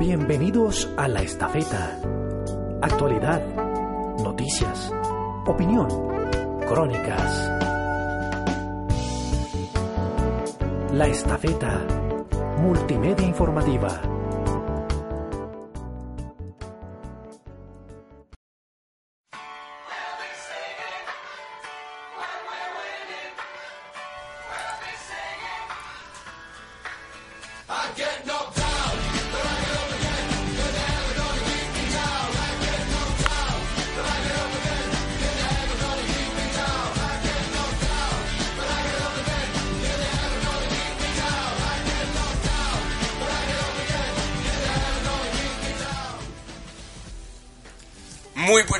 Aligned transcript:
Bienvenidos 0.00 0.88
a 0.96 1.08
La 1.08 1.20
Estafeta. 1.20 2.00
Actualidad, 2.80 3.44
noticias, 4.24 4.90
opinión, 5.44 5.88
crónicas. 6.66 7.50
La 10.94 11.06
Estafeta, 11.06 11.84
multimedia 12.62 13.26
informativa. 13.26 14.00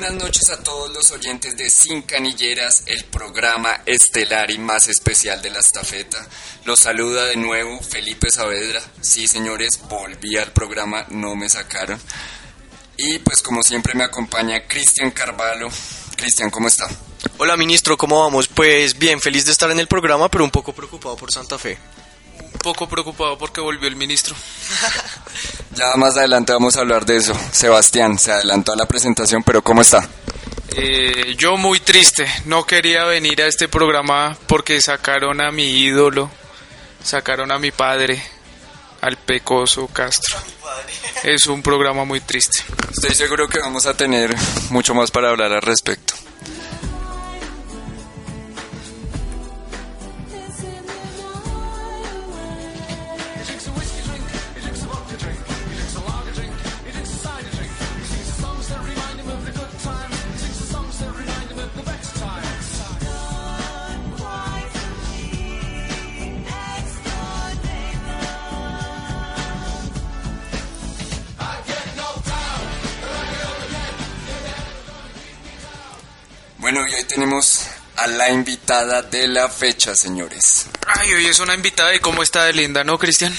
Buenas 0.01 0.23
noches 0.23 0.49
a 0.49 0.63
todos 0.63 0.91
los 0.93 1.11
oyentes 1.11 1.55
de 1.55 1.69
Sin 1.69 2.01
Canilleras, 2.01 2.81
el 2.87 3.03
programa 3.05 3.81
estelar 3.85 4.49
y 4.49 4.57
más 4.57 4.87
especial 4.87 5.43
de 5.43 5.51
la 5.51 5.59
estafeta. 5.59 6.17
Los 6.65 6.79
saluda 6.79 7.25
de 7.25 7.35
nuevo 7.35 7.79
Felipe 7.83 8.31
Saavedra. 8.31 8.81
Sí, 8.99 9.27
señores, 9.27 9.79
volví 9.87 10.37
al 10.37 10.51
programa, 10.53 11.05
no 11.09 11.35
me 11.35 11.47
sacaron. 11.49 12.01
Y 12.97 13.19
pues 13.19 13.43
como 13.43 13.61
siempre 13.61 13.93
me 13.93 14.03
acompaña 14.03 14.65
Cristian 14.67 15.11
Carvalho. 15.11 15.69
Cristian, 16.17 16.49
¿cómo 16.49 16.67
está? 16.67 16.89
Hola 17.37 17.55
ministro, 17.55 17.95
¿cómo 17.95 18.21
vamos? 18.21 18.47
Pues 18.47 18.97
bien, 18.97 19.21
feliz 19.21 19.45
de 19.45 19.51
estar 19.51 19.69
en 19.69 19.79
el 19.79 19.87
programa, 19.87 20.31
pero 20.31 20.43
un 20.43 20.51
poco 20.51 20.73
preocupado 20.73 21.15
por 21.15 21.31
Santa 21.31 21.59
Fe. 21.59 21.77
Un 22.39 22.59
poco 22.59 22.89
preocupado 22.89 23.37
porque 23.37 23.61
volvió 23.61 23.87
el 23.87 23.95
ministro. 23.95 24.35
Ya 25.73 25.95
más 25.95 26.17
adelante 26.17 26.51
vamos 26.51 26.75
a 26.75 26.81
hablar 26.81 27.05
de 27.05 27.17
eso. 27.17 27.33
Sebastián 27.51 28.19
se 28.19 28.31
adelantó 28.31 28.73
a 28.73 28.75
la 28.75 28.85
presentación, 28.85 29.43
pero 29.43 29.63
¿cómo 29.63 29.81
está? 29.81 30.07
Eh, 30.75 31.35
yo 31.37 31.57
muy 31.57 31.79
triste, 31.79 32.25
no 32.45 32.65
quería 32.65 33.03
venir 33.05 33.41
a 33.41 33.47
este 33.47 33.67
programa 33.67 34.37
porque 34.47 34.81
sacaron 34.81 35.41
a 35.41 35.51
mi 35.51 35.65
ídolo, 35.65 36.29
sacaron 37.03 37.51
a 37.51 37.59
mi 37.59 37.71
padre, 37.71 38.21
al 39.01 39.17
pecoso 39.17 39.87
Castro. 39.87 40.37
Es 41.23 41.47
un 41.47 41.61
programa 41.61 42.05
muy 42.05 42.21
triste. 42.21 42.63
Estoy 42.91 43.15
seguro 43.15 43.47
que 43.47 43.59
vamos 43.59 43.85
a 43.85 43.95
tener 43.95 44.35
mucho 44.69 44.93
más 44.93 45.11
para 45.11 45.29
hablar 45.29 45.51
al 45.51 45.61
respecto. 45.61 46.13
Bueno, 76.73 76.87
y 76.87 76.95
hoy 76.95 77.03
tenemos 77.03 77.67
a 77.97 78.07
la 78.07 78.29
invitada 78.29 79.01
de 79.01 79.27
la 79.27 79.49
fecha, 79.49 79.93
señores. 79.93 80.67
Ay, 80.87 81.13
hoy 81.15 81.25
es 81.25 81.41
una 81.41 81.53
invitada 81.53 81.93
y 81.93 81.99
cómo 81.99 82.23
está 82.23 82.45
de 82.45 82.53
linda, 82.53 82.81
¿no, 82.85 82.97
Cristian? 82.97 83.37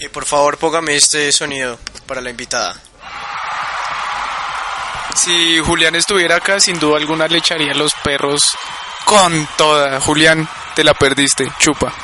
Y 0.00 0.08
por 0.08 0.24
favor, 0.24 0.58
póngame 0.58 0.96
este 0.96 1.30
sonido 1.30 1.78
para 2.04 2.20
la 2.20 2.30
invitada. 2.30 2.74
Si 5.14 5.60
Julián 5.60 5.94
estuviera 5.94 6.34
acá, 6.34 6.58
sin 6.58 6.80
duda 6.80 6.96
alguna 6.96 7.28
le 7.28 7.38
echaría 7.38 7.70
a 7.70 7.76
los 7.76 7.92
perros 8.02 8.42
con 9.04 9.48
toda. 9.56 10.00
Julián, 10.00 10.48
te 10.74 10.82
la 10.82 10.94
perdiste, 10.94 11.48
chupa. 11.60 11.94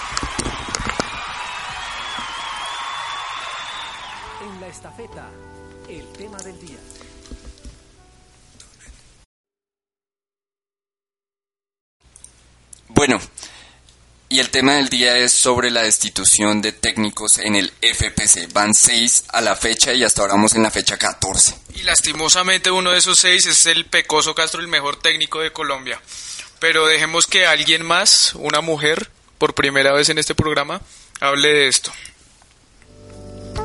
Y 14.40 14.42
el 14.42 14.48
tema 14.48 14.76
del 14.76 14.88
día 14.88 15.18
es 15.18 15.34
sobre 15.34 15.70
la 15.70 15.82
destitución 15.82 16.62
de 16.62 16.72
técnicos 16.72 17.36
en 17.36 17.56
el 17.56 17.74
FPC. 17.82 18.50
Van 18.54 18.72
seis 18.72 19.24
a 19.28 19.42
la 19.42 19.54
fecha 19.54 19.92
y 19.92 20.02
hasta 20.02 20.22
ahora 20.22 20.32
vamos 20.32 20.54
en 20.54 20.62
la 20.62 20.70
fecha 20.70 20.96
14. 20.96 21.54
Y 21.74 21.82
lastimosamente 21.82 22.70
uno 22.70 22.92
de 22.92 22.96
esos 22.96 23.18
seis 23.18 23.44
es 23.44 23.66
el 23.66 23.84
pecoso 23.84 24.34
Castro, 24.34 24.62
el 24.62 24.68
mejor 24.68 24.96
técnico 24.96 25.40
de 25.40 25.52
Colombia. 25.52 26.00
Pero 26.58 26.86
dejemos 26.86 27.26
que 27.26 27.44
alguien 27.44 27.84
más, 27.84 28.32
una 28.34 28.62
mujer, 28.62 29.10
por 29.36 29.52
primera 29.54 29.92
vez 29.92 30.08
en 30.08 30.16
este 30.16 30.34
programa, 30.34 30.80
hable 31.20 31.48
de 31.48 31.68
esto. 31.68 31.92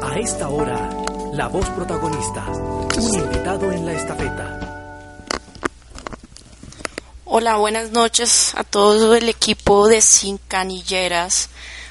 A 0.03 0.19
esta 0.19 0.49
hora, 0.49 0.89
la 1.31 1.47
voz 1.47 1.69
protagonista. 1.69 2.45
Un 2.49 3.15
invitado 3.15 3.71
en 3.71 3.85
la 3.85 3.93
estafeta. 3.93 4.34
Hola, 7.27 7.55
buenas 7.55 7.89
noches 7.89 8.53
a 8.53 8.63
todo 8.63 9.15
el 9.15 9.29
equipo 9.29 9.87
de 9.87 10.03
Sin 10.03 10.37
Canilleras. 10.37 11.49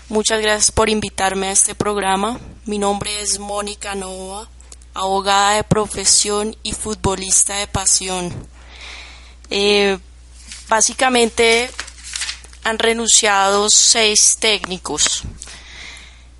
Muchas 0.09 0.41
gracias 0.41 0.71
por 0.71 0.89
invitarme 0.89 1.49
a 1.49 1.50
este 1.50 1.75
programa. 1.75 2.39
Mi 2.67 2.78
nombre 2.78 3.21
es 3.21 3.41
Mónica 3.41 3.97
Nova, 3.97 4.49
abogada 4.95 5.56
de 5.56 5.65
profesión 5.65 6.56
y 6.62 6.71
futbolista 6.72 7.56
de 7.56 7.67
pasión. 7.67 8.33
Eh, 9.50 9.99
básicamente 10.69 11.69
han 12.62 12.78
renunciado 12.78 13.69
seis 13.71 14.37
técnicos. 14.39 15.25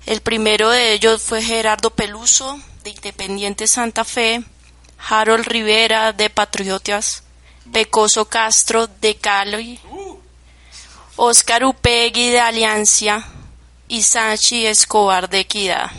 El 0.05 0.21
primero 0.21 0.69
de 0.69 0.93
ellos 0.93 1.21
fue 1.21 1.41
Gerardo 1.41 1.89
Peluso, 1.89 2.61
de 2.85 2.91
Independiente 2.91 3.67
Santa 3.67 4.05
Fe, 4.05 4.41
Harold 4.97 5.45
Rivera, 5.47 6.13
de 6.13 6.29
Patriotas, 6.29 7.24
Pecoso 7.71 8.25
Castro, 8.25 8.87
de 8.87 9.15
Cali, 9.17 9.79
Oscar 11.15 11.63
Upegui, 11.63 12.29
de 12.29 12.39
Alianza, 12.39 13.25
y 13.87 14.01
Sanchi 14.01 14.65
Escobar, 14.65 15.29
de 15.29 15.39
Equidad. 15.41 15.91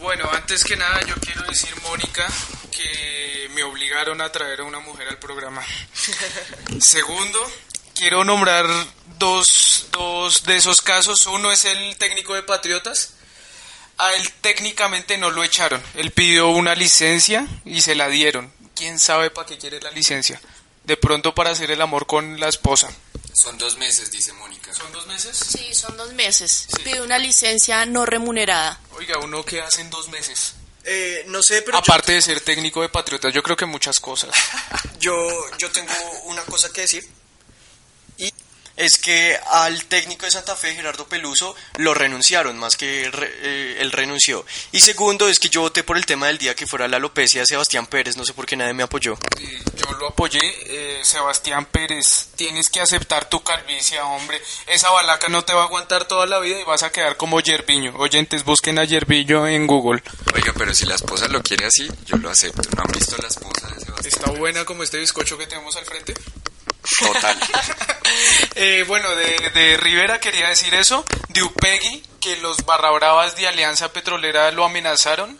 Bueno, 0.00 0.28
antes 0.32 0.62
que 0.64 0.76
nada 0.76 1.00
yo 1.06 1.14
quiero 1.16 1.42
decir, 1.42 1.74
Mónica, 1.82 2.26
que 2.70 3.48
me 3.54 3.62
obligaron 3.62 4.20
a 4.20 4.30
traer 4.30 4.60
a 4.60 4.64
una 4.64 4.80
mujer 4.80 5.08
al 5.08 5.18
programa. 5.18 5.64
Segundo, 6.80 7.40
quiero 7.94 8.24
nombrar 8.24 8.66
dos, 9.18 9.88
dos 9.90 10.44
de 10.44 10.56
esos 10.56 10.82
casos. 10.82 11.26
Uno 11.26 11.50
es 11.50 11.64
el 11.64 11.96
técnico 11.96 12.34
de 12.34 12.42
Patriotas. 12.42 13.14
A 13.98 14.12
él 14.12 14.30
técnicamente 14.42 15.16
no 15.16 15.30
lo 15.30 15.42
echaron. 15.42 15.82
Él 15.94 16.10
pidió 16.10 16.48
una 16.48 16.74
licencia 16.74 17.46
y 17.64 17.80
se 17.80 17.94
la 17.94 18.08
dieron. 18.08 18.52
¿Quién 18.74 18.98
sabe 18.98 19.30
para 19.30 19.46
qué 19.46 19.56
quiere 19.56 19.80
la 19.80 19.90
licencia? 19.90 20.38
De 20.86 20.96
pronto 20.96 21.34
para 21.34 21.50
hacer 21.50 21.70
el 21.72 21.82
amor 21.82 22.06
con 22.06 22.38
la 22.38 22.48
esposa. 22.48 22.88
Son 23.32 23.58
dos 23.58 23.76
meses, 23.76 24.10
dice 24.10 24.32
Mónica. 24.32 24.72
¿Son 24.72 24.90
dos 24.92 25.06
meses? 25.08 25.36
Sí, 25.36 25.74
son 25.74 25.96
dos 25.96 26.12
meses. 26.14 26.68
Pide 26.84 27.00
una 27.02 27.18
licencia 27.18 27.84
no 27.86 28.06
remunerada. 28.06 28.80
Oiga, 28.92 29.18
¿uno 29.18 29.44
qué 29.44 29.60
hace 29.60 29.80
en 29.80 29.90
dos 29.90 30.08
meses? 30.08 30.54
Eh, 30.84 31.24
no 31.26 31.42
sé, 31.42 31.62
pero 31.62 31.78
Aparte 31.78 32.12
de 32.12 32.22
ser 32.22 32.40
técnico 32.40 32.80
de 32.82 32.88
Patriotas, 32.88 33.34
yo 33.34 33.42
creo 33.42 33.56
que 33.56 33.66
muchas 33.66 33.98
cosas. 33.98 34.30
yo, 35.00 35.14
yo 35.58 35.70
tengo 35.72 35.92
una 36.26 36.42
cosa 36.44 36.72
que 36.72 36.82
decir. 36.82 37.04
Y 38.76 38.82
es 38.82 38.98
que 38.98 39.38
al 39.52 39.84
técnico 39.86 40.26
de 40.26 40.32
Santa 40.32 40.54
Fe, 40.54 40.74
Gerardo 40.74 41.06
Peluso, 41.06 41.54
lo 41.78 41.94
renunciaron, 41.94 42.58
más 42.58 42.76
que 42.76 43.10
re- 43.10 43.32
eh, 43.42 43.76
él 43.80 43.90
renunció. 43.92 44.44
Y 44.72 44.80
segundo 44.80 45.28
es 45.28 45.38
que 45.38 45.48
yo 45.48 45.62
voté 45.62 45.82
por 45.82 45.96
el 45.96 46.04
tema 46.06 46.26
del 46.26 46.38
día 46.38 46.54
que 46.54 46.66
fuera 46.66 46.86
la 46.88 46.98
alopecia 46.98 47.40
de 47.40 47.46
Sebastián 47.46 47.86
Pérez, 47.86 48.16
no 48.16 48.24
sé 48.24 48.34
por 48.34 48.46
qué 48.46 48.56
nadie 48.56 48.74
me 48.74 48.82
apoyó. 48.82 49.14
Eh, 49.40 49.62
Yo 49.76 49.92
lo 49.98 50.08
apoyé, 50.08 50.40
eh, 50.42 51.00
Sebastián 51.04 51.66
Pérez. 51.66 52.28
Tienes 52.36 52.68
que 52.70 52.80
aceptar 52.80 53.28
tu 53.28 53.42
calvicie, 53.42 54.00
hombre. 54.00 54.40
Esa 54.66 54.90
balaca 54.90 55.28
no 55.28 55.44
te 55.44 55.52
va 55.54 55.62
a 55.62 55.64
aguantar 55.66 56.06
toda 56.06 56.26
la 56.26 56.38
vida 56.40 56.60
y 56.60 56.64
vas 56.64 56.82
a 56.82 56.90
quedar 56.92 57.16
como 57.16 57.40
Yerviño. 57.40 57.94
Oyentes, 57.96 58.44
busquen 58.44 58.78
a 58.78 58.84
Yerviño 58.84 59.46
en 59.48 59.66
Google. 59.66 60.02
Oiga, 60.34 60.52
pero 60.56 60.74
si 60.74 60.84
la 60.86 60.96
esposa 60.96 61.28
lo 61.28 61.42
quiere 61.42 61.66
así, 61.66 61.88
yo 62.04 62.16
lo 62.16 62.30
acepto. 62.30 62.68
¿No 62.76 62.82
han 62.82 62.92
visto 62.92 63.16
la 63.22 63.28
esposa 63.28 63.68
de 63.68 63.80
Sebastián? 63.84 64.06
Está 64.06 64.30
buena 64.32 64.64
como 64.64 64.82
este 64.82 64.98
bizcocho 64.98 65.38
que 65.38 65.46
tenemos 65.46 65.76
al 65.76 65.84
frente. 65.84 66.14
Total. 66.98 67.38
Eh, 68.54 68.84
bueno, 68.86 69.14
de, 69.14 69.50
de 69.50 69.76
Rivera 69.76 70.18
quería 70.20 70.48
decir 70.48 70.72
eso. 70.74 71.04
De 71.28 71.42
Upegui, 71.42 72.02
que 72.20 72.36
los 72.36 72.64
barra 72.64 72.90
bravas 72.90 73.36
de 73.36 73.46
Alianza 73.46 73.92
Petrolera 73.92 74.50
lo 74.52 74.64
amenazaron. 74.64 75.38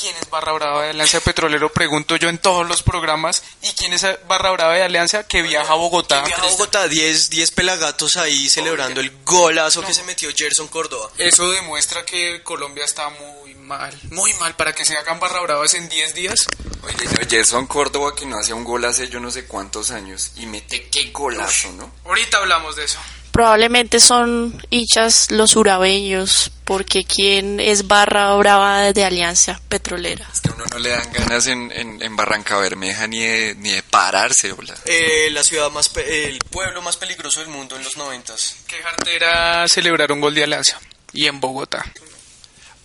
¿Quién 0.00 0.14
es 0.20 0.30
barra 0.30 0.52
brava 0.52 0.84
de 0.84 0.90
Alianza 0.90 1.18
Petrolero? 1.18 1.72
Pregunto 1.72 2.14
yo 2.14 2.28
en 2.28 2.38
todos 2.38 2.68
los 2.68 2.84
programas. 2.84 3.42
¿Y 3.62 3.72
quién 3.72 3.92
es 3.92 4.06
barra 4.28 4.52
brava 4.52 4.74
de 4.74 4.84
Alianza 4.84 5.26
que 5.26 5.42
viaja 5.42 5.72
a 5.72 5.76
Bogotá? 5.76 6.22
Viaja 6.22 6.42
a 6.42 6.50
Bogotá, 6.50 6.86
10, 6.86 7.30
10 7.30 7.50
pelagatos 7.50 8.16
ahí 8.16 8.48
celebrando 8.48 9.00
el 9.00 9.10
golazo 9.24 9.82
que 9.82 9.92
se 9.92 10.04
metió 10.04 10.30
Gerson 10.36 10.68
Córdoba. 10.68 11.10
Eso 11.18 11.50
demuestra 11.50 12.04
que 12.04 12.42
Colombia 12.44 12.84
está 12.84 13.08
muy 13.08 13.47
mal, 13.68 13.96
muy 14.10 14.32
mal 14.34 14.56
para 14.56 14.72
que 14.72 14.84
se 14.84 14.96
hagan 14.96 15.20
barra 15.20 15.40
bravas 15.42 15.74
en 15.74 15.88
10 15.88 16.14
días. 16.14 16.46
Oye, 16.82 17.26
Gerson 17.28 17.66
Córdoba 17.66 18.14
que 18.16 18.26
no 18.26 18.38
hacía 18.38 18.54
un 18.54 18.64
gol 18.64 18.84
hace 18.84 19.08
yo 19.08 19.20
no 19.20 19.30
sé 19.30 19.44
cuántos 19.46 19.90
años 19.92 20.32
y 20.36 20.46
mete 20.46 20.88
qué 20.90 21.10
golazo, 21.12 21.70
¿no? 21.72 21.92
Ahorita 22.04 22.38
hablamos 22.38 22.74
de 22.76 22.84
eso. 22.84 22.98
Probablemente 23.32 24.00
son 24.00 24.60
hinchas 24.70 25.30
los 25.30 25.54
urabeños, 25.54 26.50
porque 26.64 27.04
¿quién 27.04 27.60
es 27.60 27.86
barra 27.86 28.34
brava 28.34 28.92
de 28.92 29.04
Alianza 29.04 29.60
Petrolera? 29.68 30.28
Es 30.32 30.40
que 30.40 30.48
a 30.48 30.52
uno 30.54 30.64
no 30.72 30.78
le 30.80 30.88
dan 30.88 31.12
ganas 31.12 31.46
en, 31.46 31.70
en, 31.70 32.02
en 32.02 32.16
Barranca 32.16 32.56
Bermeja 32.58 33.06
ni 33.06 33.20
de, 33.20 33.54
ni 33.58 33.70
de 33.70 33.82
pararse, 33.84 34.50
hola. 34.50 34.74
Eh, 34.86 35.28
la 35.30 35.44
ciudad 35.44 35.70
más, 35.70 35.88
pe- 35.88 36.28
el 36.28 36.38
pueblo 36.50 36.82
más 36.82 36.96
peligroso 36.96 37.38
del 37.38 37.48
mundo 37.50 37.76
en 37.76 37.84
los 37.84 37.96
noventas. 37.96 38.56
Qué 38.66 38.76
jartera 38.82 39.68
celebrar 39.68 40.10
un 40.10 40.20
gol 40.20 40.34
de 40.34 40.42
Alianza. 40.42 40.80
Y 41.12 41.26
en 41.26 41.38
Bogotá. 41.40 41.84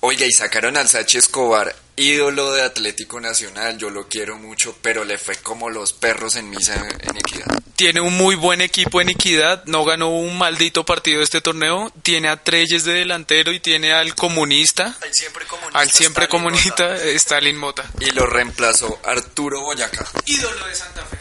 Oiga, 0.06 0.26
y 0.26 0.32
sacaron 0.34 0.76
al 0.76 0.90
Sachi 0.90 1.18
Escobar, 1.18 1.74
ídolo 1.96 2.52
de 2.52 2.62
Atlético 2.62 3.22
Nacional, 3.22 3.78
yo 3.78 3.90
lo 3.90 4.10
quiero 4.10 4.38
mucho, 4.38 4.76
pero 4.82 5.06
le 5.06 5.18
fue 5.18 5.38
como 5.38 5.70
los 5.70 5.94
perros 5.94 6.36
en 6.36 6.50
misa 6.50 6.76
en 6.76 7.16
equidad. 7.16 7.46
Tiene 7.78 8.02
un 8.02 8.18
muy 8.18 8.36
buen 8.36 8.60
equipo 8.60 9.00
en 9.00 9.08
equidad, 9.08 9.64
no 9.66 9.86
ganó 9.86 10.10
un 10.10 10.38
maldito 10.38 10.86
partido 10.86 11.24
este 11.24 11.40
torneo, 11.40 11.90
tiene 12.04 12.28
a 12.28 12.36
Treyes 12.36 12.84
de 12.84 12.96
delantero 12.96 13.54
y 13.54 13.62
tiene 13.62 13.94
al 13.94 14.14
comunista, 14.14 14.94
Al 15.02 15.14
siempre 15.14 15.46
comunista. 15.46 15.80
al 15.80 15.90
siempre 15.90 16.26
Stalin 16.26 16.44
comunista 16.44 16.84
Mota. 16.90 17.06
Stalin 17.06 17.58
Mota. 17.58 17.84
Y 18.02 18.12
lo 18.12 18.26
reemplazó 18.26 19.00
Arturo 19.06 19.62
Boyacá. 19.62 20.06
Ídolo 20.26 20.68
de 20.68 20.76
Santa 20.76 21.02
Fe. 21.06 21.18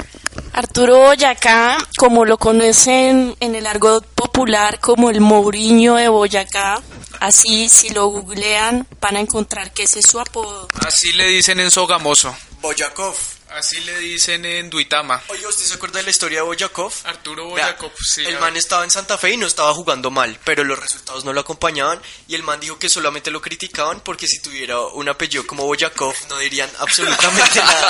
Arturo 0.55 0.99
Boyacá, 0.99 1.79
como 1.97 2.25
lo 2.25 2.37
conocen 2.37 3.37
en 3.39 3.55
el 3.55 3.65
argot 3.67 4.05
popular 4.09 4.81
como 4.81 5.09
el 5.09 5.21
Mourinho 5.21 5.95
de 5.95 6.09
Boyacá, 6.09 6.83
así 7.23 7.69
si 7.69 7.89
lo 7.91 8.07
googlean 8.07 8.87
van 9.01 9.17
a 9.17 9.21
encontrar 9.21 9.73
que 9.73 9.85
ese 9.85 10.01
es 10.01 10.07
su 10.07 10.19
apodo. 10.21 10.69
Así 10.87 11.13
le 11.13 11.27
dicen 11.29 11.61
en 11.61 11.71
Sogamoso, 11.71 12.37
Boyakov. 12.61 13.15
así 13.51 13.79
le 13.81 13.99
dicen 14.01 14.45
en 14.45 14.69
Duitama. 14.71 15.23
Oye, 15.29 15.47
¿usted 15.47 15.65
se 15.65 15.75
acuerda 15.75 15.99
de 15.99 16.05
la 16.05 16.11
historia 16.11 16.39
de 16.41 16.47
Boyakov? 16.47 16.93
Arturo 17.05 17.53
Vea, 17.53 17.67
Boyacop, 17.67 17.93
sí. 18.03 18.25
el 18.25 18.39
man 18.41 18.57
estaba 18.57 18.83
en 18.85 18.91
Santa 18.91 19.17
Fe 19.19 19.33
y 19.33 19.37
no 19.37 19.47
estaba 19.47 19.73
jugando 19.73 20.11
mal, 20.11 20.37
pero 20.45 20.65
los 20.65 20.79
resultados 20.79 21.25
no 21.25 21.33
lo 21.33 21.41
acompañaban 21.41 22.01
y 22.29 22.35
el 22.35 22.43
man 22.43 22.59
dijo 22.61 22.79
que 22.79 22.89
solamente 22.89 23.31
lo 23.31 23.41
criticaban 23.41 24.01
porque 24.01 24.27
si 24.27 24.41
tuviera 24.43 24.81
un 24.81 25.09
apellido 25.09 25.47
como 25.47 25.65
Boyakov 25.67 26.15
no 26.29 26.39
dirían 26.39 26.71
absolutamente 26.81 27.59
nada. 27.65 27.89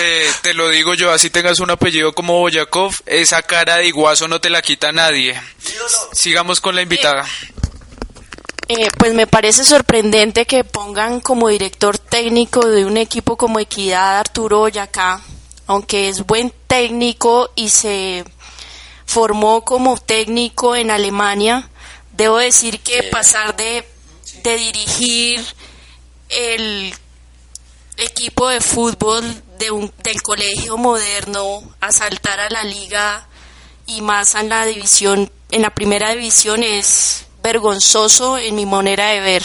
Eh, 0.00 0.30
te 0.42 0.52
lo 0.52 0.68
digo 0.68 0.92
yo, 0.94 1.10
así 1.12 1.30
tengas 1.30 1.60
un 1.60 1.70
apellido 1.70 2.12
como 2.12 2.38
Boyakov, 2.40 2.94
esa 3.06 3.40
cara 3.42 3.76
de 3.76 3.86
iguazo 3.86 4.28
no 4.28 4.40
te 4.40 4.50
la 4.50 4.60
quita 4.60 4.92
nadie. 4.92 5.40
Sigamos 6.12 6.60
con 6.60 6.74
la 6.74 6.82
invitada. 6.82 7.22
Eh, 7.24 7.65
pues 8.98 9.14
me 9.14 9.26
parece 9.26 9.64
sorprendente 9.64 10.44
que 10.44 10.64
pongan 10.64 11.20
como 11.20 11.48
director 11.48 11.98
técnico 11.98 12.66
de 12.66 12.84
un 12.84 12.96
equipo 12.96 13.36
como 13.36 13.60
Equidad 13.60 14.18
Arturo 14.18 14.58
Boyacá, 14.60 15.22
aunque 15.66 16.08
es 16.08 16.26
buen 16.26 16.52
técnico 16.66 17.50
y 17.54 17.68
se 17.68 18.24
formó 19.04 19.64
como 19.64 19.96
técnico 19.96 20.74
en 20.74 20.90
Alemania. 20.90 21.70
Debo 22.12 22.38
decir 22.38 22.80
que 22.80 23.04
pasar 23.04 23.54
de, 23.54 23.86
de 24.42 24.56
dirigir 24.56 25.46
el 26.28 26.92
equipo 27.98 28.48
de 28.48 28.60
fútbol 28.60 29.24
de 29.58 29.70
un, 29.70 29.92
del 30.02 30.20
colegio 30.22 30.76
moderno 30.76 31.62
a 31.80 31.92
saltar 31.92 32.40
a 32.40 32.50
la 32.50 32.64
liga 32.64 33.28
y 33.86 34.00
más 34.02 34.34
en 34.34 34.48
la 34.48 34.66
división, 34.66 35.30
en 35.52 35.62
la 35.62 35.70
primera 35.70 36.10
división 36.10 36.62
es 36.64 37.25
vergonzoso 37.46 38.38
en 38.38 38.54
mi 38.56 38.66
manera 38.66 39.10
de 39.12 39.20
ver. 39.20 39.42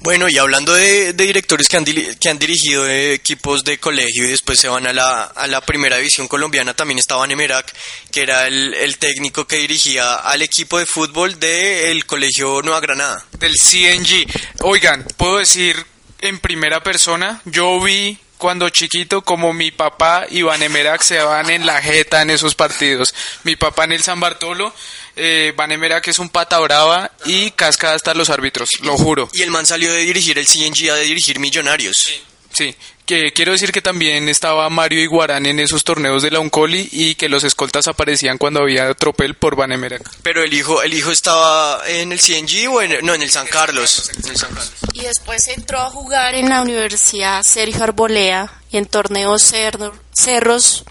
Bueno, 0.00 0.26
y 0.28 0.36
hablando 0.36 0.74
de, 0.74 1.14
de 1.14 1.26
directores 1.26 1.66
que 1.66 1.78
han, 1.78 1.84
diri- 1.86 2.18
que 2.18 2.28
han 2.28 2.38
dirigido 2.38 2.86
equipos 2.88 3.64
de 3.64 3.78
colegio 3.78 4.24
y 4.26 4.30
después 4.30 4.60
se 4.60 4.68
van 4.68 4.86
a 4.86 4.92
la, 4.92 5.22
a 5.24 5.46
la 5.46 5.62
primera 5.62 5.96
división 5.96 6.28
colombiana, 6.28 6.74
también 6.74 6.98
estaba 6.98 7.26
Nemerac, 7.26 7.72
que 8.12 8.20
era 8.22 8.46
el, 8.46 8.74
el 8.74 8.98
técnico 8.98 9.46
que 9.46 9.56
dirigía 9.56 10.16
al 10.16 10.42
equipo 10.42 10.78
de 10.78 10.84
fútbol 10.86 11.40
del 11.40 12.04
colegio 12.04 12.60
Nueva 12.62 12.80
Granada. 12.80 13.24
del 13.38 13.54
CNG. 13.54 14.26
Oigan, 14.60 15.06
puedo 15.16 15.38
decir 15.38 15.74
en 16.20 16.38
primera 16.38 16.82
persona, 16.82 17.40
yo 17.46 17.80
vi 17.80 18.18
cuando 18.36 18.68
chiquito 18.68 19.22
como 19.22 19.54
mi 19.54 19.70
papá 19.70 20.26
y 20.28 20.42
Van 20.42 20.62
Emerac 20.62 21.00
se 21.02 21.18
van 21.22 21.48
en 21.48 21.64
la 21.64 21.80
jeta 21.80 22.20
en 22.20 22.28
esos 22.28 22.54
partidos. 22.54 23.14
Mi 23.44 23.56
papá 23.56 23.84
en 23.84 23.92
el 23.92 24.02
San 24.02 24.20
Bartolo, 24.20 24.74
eh, 25.16 25.52
Van 25.56 25.70
Emerac 25.72 26.06
es 26.08 26.18
un 26.18 26.28
pata 26.28 26.58
brava 26.60 27.10
y 27.24 27.50
casca 27.52 27.94
hasta 27.94 28.14
los 28.14 28.30
árbitros, 28.30 28.70
lo 28.82 28.96
juro. 28.96 29.28
Y 29.32 29.42
el 29.42 29.50
man 29.50 29.66
salió 29.66 29.92
de 29.92 30.00
dirigir 30.00 30.38
el 30.38 30.46
CNG 30.46 30.90
a 30.90 30.94
de 30.94 31.04
dirigir 31.04 31.38
Millonarios. 31.40 32.08
Sí, 32.56 32.72
que 33.04 33.32
quiero 33.32 33.50
decir 33.50 33.72
que 33.72 33.82
también 33.82 34.28
estaba 34.28 34.68
Mario 34.70 35.00
Iguarán 35.02 35.44
en 35.44 35.58
esos 35.58 35.82
torneos 35.82 36.22
de 36.22 36.30
la 36.30 36.38
Uncoli 36.38 36.88
y 36.92 37.16
que 37.16 37.28
los 37.28 37.42
escoltas 37.42 37.88
aparecían 37.88 38.38
cuando 38.38 38.60
había 38.60 38.94
tropel 38.94 39.34
por 39.34 39.56
Van 39.56 39.72
Emerac. 39.72 40.08
Pero 40.22 40.40
el 40.44 40.54
hijo, 40.54 40.80
el 40.84 40.94
hijo 40.94 41.10
estaba 41.10 41.82
en 41.88 42.12
el 42.12 42.20
CNG 42.20 42.70
o 42.72 42.80
en, 42.80 43.04
no, 43.04 43.12
en 43.12 43.22
el 43.22 43.30
San 43.30 43.48
Carlos. 43.48 44.08
En 44.22 44.30
el 44.30 44.36
San 44.36 44.50
Carlos. 44.50 44.72
Y 44.92 45.00
después 45.00 45.48
entró 45.48 45.80
a 45.80 45.90
jugar 45.90 46.36
en 46.36 46.48
la 46.48 46.62
Universidad 46.62 47.42
Sergio 47.42 47.82
Arbolea 47.82 48.52
y 48.70 48.76
en 48.76 48.86
torneos 48.86 49.42
cerro- 49.42 49.92
cerros 50.12 50.84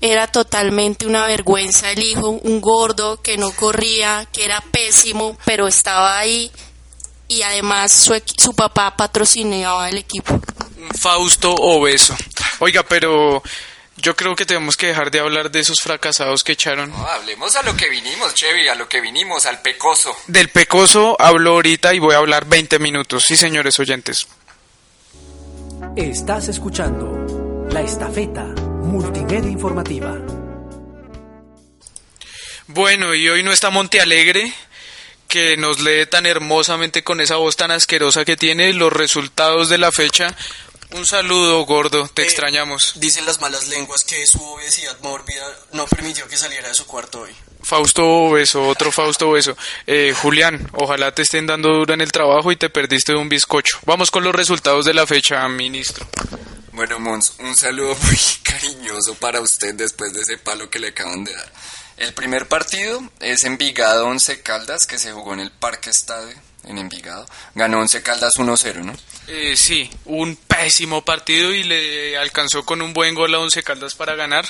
era 0.00 0.26
totalmente 0.26 1.06
una 1.06 1.26
vergüenza 1.26 1.90
el 1.90 2.02
hijo, 2.02 2.30
un 2.30 2.60
gordo 2.60 3.20
que 3.20 3.36
no 3.36 3.50
corría, 3.52 4.26
que 4.32 4.44
era 4.44 4.60
pésimo, 4.60 5.36
pero 5.44 5.66
estaba 5.66 6.18
ahí 6.18 6.50
y 7.26 7.42
además 7.42 7.92
su, 7.92 8.20
su 8.36 8.54
papá 8.54 8.96
patrocinaba 8.96 9.88
el 9.88 9.98
equipo. 9.98 10.40
Fausto 10.98 11.52
obeso. 11.54 12.16
Oiga, 12.60 12.82
pero 12.82 13.42
yo 13.96 14.16
creo 14.16 14.34
que 14.34 14.46
tenemos 14.46 14.76
que 14.76 14.86
dejar 14.86 15.10
de 15.10 15.20
hablar 15.20 15.50
de 15.50 15.60
esos 15.60 15.78
fracasados 15.82 16.44
que 16.44 16.52
echaron. 16.52 16.90
No, 16.90 17.06
hablemos 17.06 17.56
a 17.56 17.62
lo 17.62 17.76
que 17.76 17.88
vinimos, 17.90 18.34
Chevy, 18.34 18.68
a 18.68 18.74
lo 18.74 18.88
que 18.88 19.00
vinimos, 19.00 19.46
al 19.46 19.60
pecoso. 19.60 20.16
Del 20.26 20.48
pecoso 20.48 21.16
hablo 21.18 21.52
ahorita 21.52 21.92
y 21.94 21.98
voy 21.98 22.14
a 22.14 22.18
hablar 22.18 22.46
20 22.46 22.78
minutos. 22.78 23.24
Sí, 23.26 23.36
señores 23.36 23.78
oyentes. 23.78 24.26
Estás 25.96 26.48
escuchando 26.48 27.66
La 27.70 27.80
Estafeta 27.80 28.54
Multimedia 28.88 29.50
Informativa. 29.50 30.16
Bueno, 32.68 33.14
y 33.14 33.28
hoy 33.28 33.42
no 33.42 33.52
está 33.52 33.68
Monte 33.68 34.00
Alegre, 34.00 34.52
que 35.28 35.58
nos 35.58 35.80
lee 35.80 36.06
tan 36.06 36.24
hermosamente 36.24 37.04
con 37.04 37.20
esa 37.20 37.36
voz 37.36 37.56
tan 37.56 37.70
asquerosa 37.70 38.24
que 38.24 38.36
tiene 38.38 38.72
los 38.72 38.90
resultados 38.92 39.68
de 39.68 39.76
la 39.76 39.92
fecha. 39.92 40.34
Un 40.92 41.06
saludo, 41.06 41.60
gordo, 41.66 42.08
te 42.08 42.22
Eh, 42.22 42.24
extrañamos. 42.24 42.94
Dicen 42.96 43.26
las 43.26 43.42
malas 43.42 43.68
lenguas 43.68 44.04
que 44.04 44.26
su 44.26 44.42
obesidad 44.42 44.98
mórbida 45.02 45.44
no 45.72 45.86
permitió 45.86 46.26
que 46.26 46.38
saliera 46.38 46.68
de 46.68 46.74
su 46.74 46.86
cuarto 46.86 47.20
hoy. 47.20 47.30
Fausto 47.62 48.06
Obeso, 48.06 48.66
otro 48.66 48.90
Fausto 48.90 49.28
Obeso. 49.28 49.54
Eh, 49.86 50.14
Julián, 50.16 50.70
ojalá 50.72 51.12
te 51.12 51.22
estén 51.22 51.46
dando 51.46 51.68
duro 51.74 51.92
en 51.92 52.00
el 52.00 52.10
trabajo 52.10 52.50
y 52.52 52.56
te 52.56 52.70
perdiste 52.70 53.12
de 53.12 53.18
un 53.18 53.28
bizcocho. 53.28 53.78
Vamos 53.84 54.10
con 54.10 54.24
los 54.24 54.34
resultados 54.34 54.86
de 54.86 54.94
la 54.94 55.06
fecha, 55.06 55.46
ministro. 55.48 56.06
Bueno, 56.78 57.00
Mons, 57.00 57.32
un 57.40 57.56
saludo 57.56 57.96
muy 58.02 58.16
cariñoso 58.44 59.16
para 59.16 59.40
usted 59.40 59.74
después 59.74 60.12
de 60.12 60.20
ese 60.20 60.38
palo 60.38 60.70
que 60.70 60.78
le 60.78 60.90
acaban 60.90 61.24
de 61.24 61.34
dar. 61.34 61.52
El 61.96 62.14
primer 62.14 62.46
partido 62.46 63.02
es 63.18 63.42
Envigado 63.42 64.06
11 64.06 64.42
Caldas, 64.42 64.86
que 64.86 64.96
se 64.96 65.10
jugó 65.10 65.34
en 65.34 65.40
el 65.40 65.50
Parque 65.50 65.90
Estadio, 65.90 66.36
en 66.62 66.78
Envigado. 66.78 67.26
Ganó 67.56 67.80
11 67.80 68.00
Caldas 68.04 68.34
1-0, 68.36 68.84
¿no? 68.84 68.94
Eh, 69.26 69.56
sí, 69.56 69.90
un 70.04 70.36
pésimo 70.36 71.04
partido 71.04 71.52
y 71.52 71.64
le 71.64 72.16
alcanzó 72.16 72.64
con 72.64 72.80
un 72.80 72.92
buen 72.92 73.16
gol 73.16 73.34
a 73.34 73.40
Once 73.40 73.60
Caldas 73.64 73.96
para 73.96 74.14
ganar. 74.14 74.46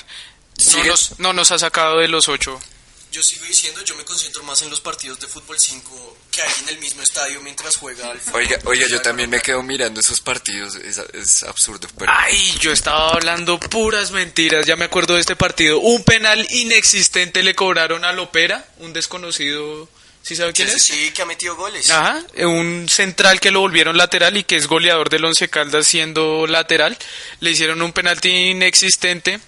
No 0.75 0.85
nos, 0.85 1.18
no 1.18 1.32
nos 1.32 1.50
ha 1.50 1.58
sacado 1.58 1.97
de 1.97 2.08
los 2.08 2.28
ocho. 2.28 2.61
Yo 3.10 3.22
sigo 3.22 3.44
diciendo, 3.46 3.82
yo 3.84 3.94
me 3.96 4.04
concentro 4.04 4.42
más 4.42 4.60
en 4.62 4.68
los 4.70 4.80
partidos 4.80 5.18
de 5.18 5.26
fútbol 5.26 5.58
5 5.58 6.16
que 6.30 6.42
hay 6.42 6.50
en 6.62 6.68
el 6.68 6.78
mismo 6.78 7.02
estadio 7.02 7.40
mientras 7.40 7.76
juega 7.76 8.10
al 8.10 8.20
fútbol. 8.20 8.42
Oiga, 8.42 8.58
oiga, 8.64 8.86
yo 8.86 9.00
también 9.00 9.30
me 9.30 9.40
quedo 9.40 9.62
mirando 9.62 9.98
esos 10.00 10.20
partidos, 10.20 10.74
es, 10.76 10.98
es 10.98 11.42
absurdo, 11.42 11.88
pero... 11.98 12.12
Ay, 12.14 12.54
yo 12.60 12.70
estaba 12.70 13.10
hablando 13.12 13.58
puras 13.58 14.10
mentiras. 14.10 14.66
Ya 14.66 14.76
me 14.76 14.84
acuerdo 14.84 15.14
de 15.14 15.20
este 15.20 15.36
partido. 15.36 15.80
Un 15.80 16.04
penal 16.04 16.46
inexistente 16.50 17.42
le 17.42 17.54
cobraron 17.54 18.04
a 18.04 18.12
Lopera, 18.12 18.68
un 18.78 18.92
desconocido. 18.92 19.88
¿Sí 20.22 20.36
sabe 20.36 20.52
quién 20.52 20.68
Sí, 20.68 20.74
es? 20.76 20.84
sí, 20.84 21.10
que 21.12 21.22
ha 21.22 21.26
metido 21.26 21.56
goles. 21.56 21.88
Ajá, 21.90 22.22
eh, 22.34 22.44
un 22.44 22.86
central 22.90 23.40
que 23.40 23.50
lo 23.50 23.60
volvieron 23.60 23.96
lateral 23.96 24.36
y 24.36 24.44
que 24.44 24.56
es 24.56 24.66
goleador 24.66 25.08
del 25.08 25.24
Once 25.24 25.48
Caldas 25.48 25.86
siendo 25.88 26.46
lateral. 26.46 26.98
Le 27.40 27.50
hicieron 27.52 27.80
un 27.80 27.92
penalti 27.94 28.28
inexistente 28.28 29.40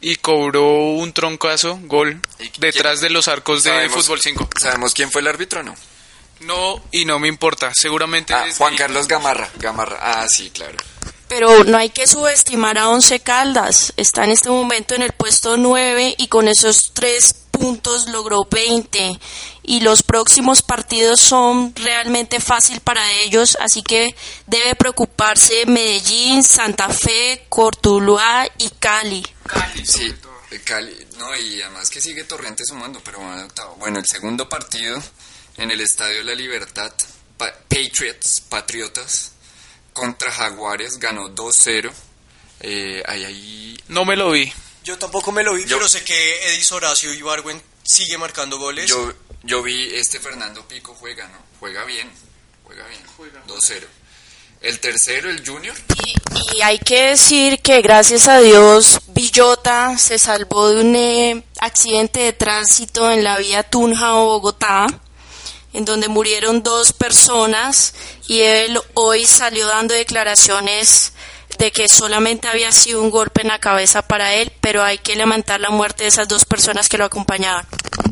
y 0.00 0.16
cobró 0.16 0.66
un 0.94 1.12
troncazo, 1.12 1.78
gol, 1.84 2.20
¿Y 2.38 2.48
quién- 2.48 2.60
detrás 2.60 3.00
de 3.00 3.10
los 3.10 3.28
arcos 3.28 3.62
de 3.64 3.70
¿Sabemos- 3.70 4.04
Fútbol 4.04 4.20
5. 4.20 4.48
¿Sabemos 4.58 4.94
quién 4.94 5.10
fue 5.10 5.20
el 5.20 5.28
árbitro 5.28 5.60
o 5.60 5.62
no? 5.62 5.74
No, 6.40 6.82
y 6.90 7.04
no 7.04 7.18
me 7.18 7.28
importa, 7.28 7.70
seguramente 7.74 8.32
Ah, 8.32 8.46
es 8.48 8.56
Juan 8.56 8.74
Carlos 8.76 9.06
Gamarra. 9.08 9.50
Gamarra. 9.58 9.98
Ah, 10.00 10.26
sí, 10.28 10.48
claro. 10.50 10.76
Pero 11.28 11.64
no 11.64 11.76
hay 11.78 11.90
que 11.90 12.06
subestimar 12.06 12.76
a 12.78 12.88
Once 12.88 13.20
Caldas. 13.20 13.92
Está 13.96 14.24
en 14.24 14.30
este 14.30 14.48
momento 14.48 14.94
en 14.94 15.02
el 15.02 15.12
puesto 15.12 15.56
9 15.56 16.14
y 16.18 16.26
con 16.28 16.48
esos 16.48 16.92
tres 16.94 17.34
puntos 17.52 18.08
logró 18.08 18.48
20. 18.50 19.18
Y 19.70 19.80
los 19.80 20.02
próximos 20.02 20.62
partidos 20.62 21.20
son 21.20 21.72
realmente 21.76 22.40
fácil 22.40 22.80
para 22.80 23.08
ellos, 23.22 23.56
así 23.60 23.82
que 23.82 24.16
debe 24.46 24.74
preocuparse 24.74 25.64
Medellín, 25.66 26.42
Santa 26.42 26.88
Fe, 26.88 27.46
Cortuluá 27.48 28.48
y 28.58 28.68
Cali. 28.80 29.22
Sí, 29.84 30.12
eh, 30.50 30.60
Cali, 30.64 30.96
no, 31.18 31.36
y 31.36 31.62
además 31.62 31.88
que 31.88 32.00
sigue 32.00 32.24
Torrente 32.24 32.64
sumando, 32.64 33.00
pero 33.04 33.20
octavo. 33.44 33.76
Bueno, 33.76 34.00
el 34.00 34.06
segundo 34.06 34.48
partido 34.48 35.00
en 35.56 35.70
el 35.70 35.80
Estadio 35.80 36.18
de 36.18 36.24
la 36.24 36.34
Libertad, 36.34 36.92
Pa- 37.36 37.54
Patriots, 37.68 38.40
Patriotas, 38.48 39.32
contra 39.92 40.32
Jaguares, 40.32 40.98
ganó 40.98 41.28
2-0. 41.28 41.92
Eh, 42.60 43.02
ahí, 43.06 43.24
ahí, 43.24 43.80
No 43.88 44.04
me 44.04 44.16
lo 44.16 44.32
vi. 44.32 44.52
Yo 44.82 44.98
tampoco 44.98 45.30
me 45.30 45.44
lo 45.44 45.54
vi, 45.54 45.64
Yo- 45.64 45.76
pero 45.76 45.88
sé 45.88 46.02
que 46.02 46.48
Edis 46.48 46.72
Horacio 46.72 47.14
Ibargüen 47.14 47.62
sigue 47.84 48.18
marcando 48.18 48.58
goles. 48.58 48.88
yo, 48.90 49.12
yo 49.42 49.62
vi 49.62 49.94
este 49.94 50.20
Fernando 50.20 50.66
Pico 50.66 50.94
juega, 50.98 51.26
¿no? 51.28 51.38
Juega 51.58 51.84
bien, 51.84 52.10
juega 52.64 52.86
bien, 52.86 53.00
2-0. 53.46 53.84
El 54.60 54.78
tercero, 54.78 55.30
el 55.30 55.46
Junior, 55.46 55.74
Y, 56.04 56.58
y 56.58 56.62
hay 56.62 56.78
que 56.78 57.10
decir 57.10 57.60
que 57.60 57.80
gracias 57.80 58.28
a 58.28 58.40
Dios 58.40 59.00
Villota 59.08 59.96
se 59.96 60.18
salvó 60.18 60.70
de 60.70 60.80
un 60.82 60.94
eh, 60.94 61.44
accidente 61.60 62.20
de 62.20 62.32
tránsito 62.32 63.10
en 63.10 63.24
la 63.24 63.38
vía 63.38 63.62
Tunja 63.62 64.12
Bogotá, 64.12 64.86
en 65.72 65.84
donde 65.84 66.08
murieron 66.08 66.62
dos 66.62 66.92
personas 66.92 67.94
y 68.28 68.40
él 68.40 68.78
hoy 68.94 69.24
salió 69.26 69.66
dando 69.66 69.94
declaraciones 69.94 71.12
de 71.60 71.70
que 71.70 71.88
solamente 71.88 72.48
había 72.48 72.72
sido 72.72 73.02
un 73.02 73.10
golpe 73.10 73.42
en 73.42 73.48
la 73.48 73.58
cabeza 73.58 74.00
para 74.00 74.32
él, 74.34 74.50
pero 74.62 74.82
hay 74.82 74.96
que 74.96 75.14
lamentar 75.14 75.60
la 75.60 75.68
muerte 75.68 76.04
de 76.04 76.08
esas 76.08 76.26
dos 76.26 76.46
personas 76.46 76.88
que 76.88 76.96
lo 76.96 77.04
acompañaban. 77.04 77.66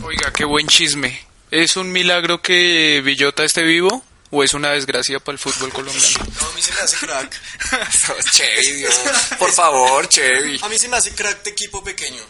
Oiga, 0.04 0.30
qué 0.34 0.44
buen 0.44 0.68
chisme. 0.68 1.26
¿Es 1.50 1.78
un 1.78 1.90
milagro 1.90 2.42
que 2.42 3.00
Villota 3.02 3.44
esté 3.44 3.62
vivo 3.62 4.04
o 4.30 4.44
es 4.44 4.52
una 4.52 4.72
desgracia 4.72 5.18
para 5.18 5.32
el 5.32 5.38
fútbol 5.38 5.72
colombiano? 5.72 6.26
No, 6.40 6.46
a 6.46 6.52
mí 6.52 6.60
se 6.60 6.74
me 6.74 6.80
hace 6.80 6.96
crack. 6.98 7.40
Chevy, 8.32 8.72
Dios. 8.76 8.94
por 9.38 9.50
favor, 9.50 10.06
Chevy. 10.10 10.60
A 10.62 10.68
mí 10.68 10.78
se 10.78 10.88
me 10.88 10.98
hace 10.98 11.14
crack 11.14 11.42
de 11.42 11.50
equipo 11.50 11.82
pequeño. 11.82 12.22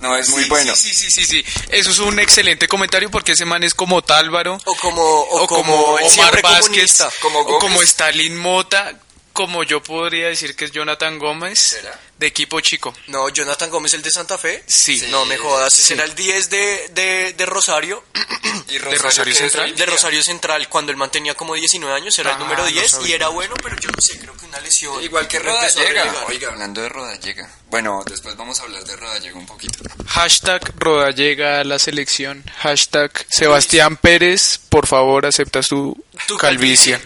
No, 0.00 0.16
es 0.16 0.28
muy 0.28 0.42
Sí, 0.42 0.48
bueno. 0.48 0.74
Sí, 0.74 0.92
sí, 0.92 1.08
sí, 1.08 1.24
sí. 1.24 1.44
Eso 1.70 1.90
es 1.90 1.98
un 2.00 2.18
excelente 2.18 2.66
comentario 2.66 3.10
porque 3.10 3.32
ese 3.32 3.44
man 3.44 3.62
es 3.62 3.74
como 3.74 4.02
Tálvaro. 4.02 4.58
O 4.64 4.74
como, 4.76 5.02
o, 5.02 5.42
o 5.42 5.46
como 5.46 5.98
el 5.98 6.06
Omar 6.06 6.42
Vázquez, 6.42 6.98
como 7.20 7.40
o 7.40 7.58
como. 7.58 7.80
Stalin 7.82 8.36
Mota, 8.36 8.92
como 9.38 9.62
yo 9.62 9.80
podría 9.80 10.26
decir 10.26 10.56
que 10.56 10.64
es 10.64 10.72
Jonathan 10.72 11.16
Gómez, 11.16 11.60
¿Será? 11.60 11.96
de 12.18 12.26
equipo 12.26 12.60
chico. 12.60 12.92
No, 13.06 13.28
Jonathan 13.28 13.70
Gómez, 13.70 13.94
el 13.94 14.02
de 14.02 14.10
Santa 14.10 14.36
Fe. 14.36 14.64
Sí. 14.66 15.00
No 15.12 15.24
me 15.26 15.36
jodas, 15.36 15.72
ese 15.78 15.86
Sí. 15.86 15.92
era 15.94 16.02
el 16.02 16.16
10 16.16 16.50
de, 16.50 16.88
de, 16.92 17.32
de 17.34 17.46
Rosario. 17.46 18.02
Y 18.68 18.78
Rosario 18.78 19.24
¿qué 19.24 19.30
es 19.30 19.38
Central? 19.38 19.76
De? 19.76 19.86
Rosario 19.86 20.22
Central, 20.24 20.68
cuando 20.68 20.90
él 20.90 20.98
mantenía 20.98 21.34
como 21.34 21.54
19 21.54 21.94
años, 21.94 22.18
era 22.18 22.30
el 22.30 22.36
Ah, 22.36 22.38
número 22.40 22.62
no 22.64 22.68
10 22.68 22.98
y 23.06 23.12
era 23.12 23.28
bueno, 23.28 23.54
pero 23.62 23.76
yo 23.80 23.90
no 23.90 24.00
sé, 24.02 24.18
creo 24.18 24.36
que 24.36 24.44
una 24.44 24.58
lesión. 24.60 25.00
Igual 25.02 25.28
que 25.28 25.38
Rodallega. 25.38 26.24
Oiga, 26.26 26.48
hablando 26.48 26.82
de 26.82 26.88
Rodallega. 26.88 27.48
Bueno, 27.70 28.02
después 28.04 28.36
vamos 28.36 28.58
a 28.60 28.64
hablar 28.64 28.84
de 28.84 28.96
Rodallega 28.96 29.38
un 29.38 29.46
poquito. 29.46 29.78
Hashtag 30.08 30.72
Rodallega 30.76 31.60
a 31.60 31.64
la 31.64 31.78
selección. 31.78 32.44
Hashtag 32.58 33.12
Sebastián 33.30 33.96
Pérez, 33.96 34.58
por 34.68 34.86
favor, 34.88 35.24
acepta 35.26 35.62
su 35.62 35.96
Tu 36.26 36.36
calvicie. 36.36 36.98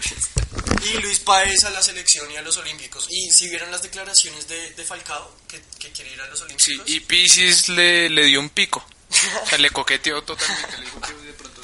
Y 0.83 0.97
Luis 1.01 1.12
Páez 1.23 1.63
a 1.63 1.69
la 1.69 1.81
selección 1.81 2.29
y 2.31 2.37
a 2.37 2.41
los 2.41 2.57
Olímpicos. 2.57 3.07
Y 3.09 3.31
si 3.31 3.49
vieron 3.49 3.71
las 3.71 3.81
declaraciones 3.81 4.47
de, 4.47 4.71
de 4.71 4.83
Falcao, 4.83 5.35
que, 5.47 5.61
que 5.79 5.91
quiere 5.91 6.13
ir 6.13 6.21
a 6.21 6.27
los 6.27 6.41
Olímpicos. 6.41 6.65
Sí, 6.85 6.93
y 6.93 6.99
Pisis 7.01 7.69
le, 7.69 8.09
le 8.09 8.23
dio 8.25 8.39
un 8.39 8.49
pico. 8.49 8.85
O 9.43 9.47
sea, 9.47 9.57
le 9.57 9.69
coqueteó 9.69 10.23
totalmente. 10.23 10.77
Le 10.77 10.85
dijo 10.85 11.01
que 11.01 11.13
de 11.13 11.33
pronto 11.33 11.61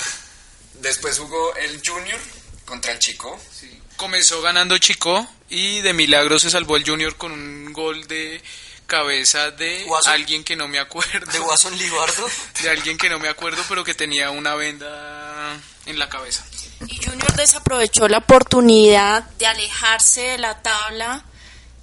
Después 0.76 1.18
jugó 1.18 1.56
el 1.56 1.82
Junior 1.86 2.20
contra 2.66 2.92
el 2.92 3.00
Chico. 3.00 3.40
Sí. 3.52 3.70
Comenzó 3.98 4.42
ganando 4.42 4.78
Chico 4.78 5.28
y 5.50 5.82
de 5.82 5.94
milagro 5.94 6.40
se 6.40 6.50
salvó 6.50 6.78
el 6.78 6.86
Junior 6.88 7.16
con 7.18 7.32
un 7.32 7.74
gol 7.74 8.08
de 8.08 8.42
cabeza 8.88 9.52
de 9.52 9.84
¿Guaso? 9.84 10.10
alguien 10.10 10.44
que 10.44 10.56
no 10.56 10.68
me 10.68 10.80
acuerdo. 10.80 11.32
De 11.32 11.40
Watson 11.40 11.78
Libardo. 11.78 12.28
De 12.62 12.70
alguien 12.70 12.98
que 12.98 13.10
no 13.10 13.20
me 13.20 13.28
acuerdo, 13.30 13.64
pero 13.68 13.84
que 13.84 13.94
tenía 13.94 14.32
una 14.32 14.56
venda 14.56 15.60
en 15.86 16.00
la 16.00 16.08
cabeza. 16.10 16.46
Y 16.88 16.98
Junior 17.04 17.36
desaprovechó 17.36 18.08
la 18.08 18.20
oportunidad 18.20 19.24
de 19.38 19.48
alejarse 19.48 20.22
de 20.22 20.38
la 20.38 20.62
tabla 20.62 21.24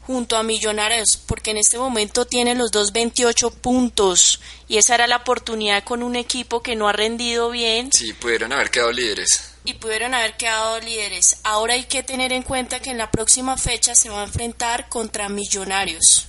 junto 0.07 0.37
a 0.37 0.43
Millonarios, 0.45 1.19
porque 1.27 1.51
en 1.51 1.59
este 1.59 1.79
momento 1.79 2.27
tiene 2.27 2.55
los 2.55 2.71
dos 2.71 2.93
28 2.93 3.51
puntos 3.51 4.41
y 4.69 4.79
esa 4.79 4.95
era 4.95 5.07
la 5.09 5.17
oportunidad 5.17 5.83
con 5.83 6.03
un 6.05 6.15
equipo 6.15 6.63
que 6.63 6.77
no 6.77 6.89
ha 6.89 6.93
rendido 6.93 7.51
bien 7.51 7.93
Sí, 7.93 8.13
pudieron 8.13 8.53
haber 8.53 8.71
quedado 8.71 8.93
líderes. 8.93 9.53
y 9.65 9.75
pudieron 9.75 10.15
haber 10.15 10.37
quedado 10.37 10.79
líderes. 10.81 11.39
Ahora 11.43 11.75
hay 11.75 11.85
que 11.85 12.05
tener 12.05 12.33
en 12.33 12.45
cuenta 12.45 12.79
que 12.81 12.91
en 12.91 12.99
la 12.99 13.11
próxima 13.11 13.57
fecha 13.57 13.97
se 13.97 14.09
va 14.09 14.21
a 14.21 14.25
enfrentar 14.27 14.89
contra 14.89 15.29
Millonarios. 15.29 16.27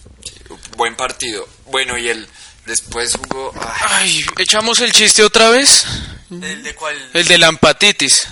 Buen 0.76 0.96
partido. 0.96 1.48
Bueno, 1.68 1.98
y 2.00 2.10
el 2.10 2.28
después 2.66 3.16
jugó. 3.16 3.54
ay, 3.62 4.22
Ay, 4.24 4.26
¿echamos 4.40 4.80
el 4.80 4.92
chiste 4.92 5.24
otra 5.24 5.52
vez? 5.52 5.86
¿El 6.32 6.64
de 6.64 6.74
cuál? 6.76 6.96
El 7.14 7.28
de 7.28 7.38
la 7.38 7.48
empatitis. 7.48 8.28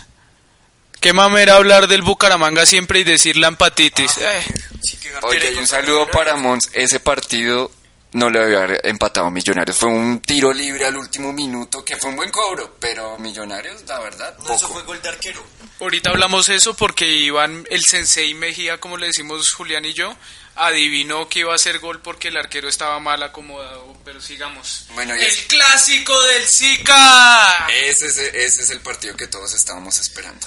Qué 1.05 1.13
mamera 1.13 1.57
hablar 1.57 1.88
del 1.88 2.01
Bucaramanga 2.01 2.65
siempre 2.65 3.01
y 3.01 3.03
decir 3.03 3.38
la 3.38 3.47
empatitis. 3.50 4.17
Eh, 4.17 4.43
Sí, 4.81 4.97
que 4.97 5.12
Oye, 5.21 5.51
y 5.53 5.57
un 5.59 5.67
saludo 5.67 6.07
para. 6.07 6.35
Mons. 6.35 6.71
Ese 6.74 7.00
partido 7.00 7.69
no 8.13 8.31
le 8.31 8.43
había 8.43 8.63
haber 8.63 8.81
empatado 8.88 9.27
a 9.27 9.29
Millonarios. 9.29 9.77
Fue 9.77 9.89
un 9.89 10.19
tiro 10.19 10.51
libre 10.51 10.83
al 10.85 10.97
último 10.97 11.31
minuto, 11.31 11.85
que 11.85 11.95
fue 11.97 12.09
un 12.09 12.15
buen 12.15 12.31
cobro, 12.31 12.75
pero 12.79 13.19
Millonarios, 13.19 13.83
la 13.88 14.00
verdad, 14.00 14.35
No, 14.39 14.55
eso 14.55 14.62
poco. 14.67 14.74
fue 14.79 14.83
gol 14.83 15.00
de 15.03 15.09
arquero. 15.09 15.43
ahorita 15.79 16.09
hablamos 16.09 16.50
eso 16.50 16.74
porque 16.74 17.05
Iván, 17.07 17.67
el 17.69 17.83
sensei 17.83 18.33
Mejía, 18.33 18.79
como 18.79 18.97
le 18.97 19.05
decimos 19.05 19.51
Julián 19.53 19.85
y 19.85 19.93
yo, 19.93 20.12
adivinó 20.55 21.27
que 21.27 21.39
iba 21.39 21.51
a 21.51 21.55
hacer 21.55 21.79
gol 21.79 22.01
porque 22.01 22.29
el 22.29 22.38
arquero 22.38 22.69
estaba 22.69 23.00
mal 23.00 23.21
acomodado. 23.24 23.95
Pero 24.05 24.21
sigamos. 24.21 24.85
Bueno, 24.93 25.13
el 25.13 25.21
es- 25.21 25.43
clásico 25.47 26.19
del 26.27 26.43
Zika. 26.47 27.67
Ese 27.69 28.05
es, 28.07 28.17
ese 28.17 28.62
es 28.63 28.69
el 28.69 28.79
partido 28.79 29.15
que 29.17 29.27
todos 29.27 29.53
estábamos 29.53 30.00
esperando. 30.00 30.45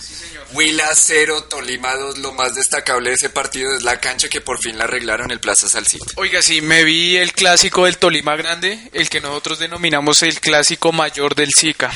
Huila 0.52 0.88
0, 0.94 1.44
Tolima 1.44 1.94
2. 1.94 2.18
Lo 2.18 2.32
más 2.32 2.54
destacable 2.54 3.10
de 3.10 3.16
ese 3.16 3.28
partido 3.30 3.74
es 3.74 3.82
la 3.82 4.00
cancha 4.00 4.28
que 4.28 4.40
por 4.40 4.60
fin 4.62 4.78
la 4.78 4.84
arreglaron 4.84 5.30
el 5.30 5.40
Plaza 5.40 5.68
Salcito. 5.68 6.06
Oiga, 6.16 6.40
sí, 6.40 6.60
me 6.62 6.84
vi 6.84 7.16
el 7.16 7.32
clásico 7.32 7.84
del 7.84 7.98
Tolima 7.98 8.36
Grande, 8.36 8.78
el 8.92 9.10
que 9.10 9.20
nosotros 9.20 9.58
denominamos 9.58 10.22
el 10.22 10.40
clásico 10.40 10.92
mayor 10.92 11.34
del 11.34 11.50
Zika. 11.58 11.90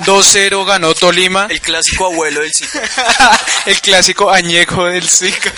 2-0 0.00 0.64
ganó 0.66 0.94
Tolima. 0.94 1.46
El 1.48 1.60
clásico 1.60 2.06
abuelo 2.06 2.40
del 2.40 2.52
Zika. 2.54 2.82
el 3.66 3.80
clásico 3.80 4.30
añejo 4.30 4.86
del 4.86 5.08
Zika. 5.08 5.52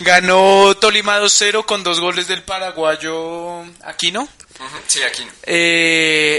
Ganó 0.00 0.74
Tolima 0.76 0.89
2-0 0.92 1.64
con 1.64 1.82
dos 1.82 2.00
goles 2.00 2.26
del 2.28 2.42
paraguayo 2.42 3.62
Aquino. 3.82 4.28
Sí, 4.86 5.02
aquí 5.02 5.24
no. 5.24 5.32
Eh, 5.44 6.38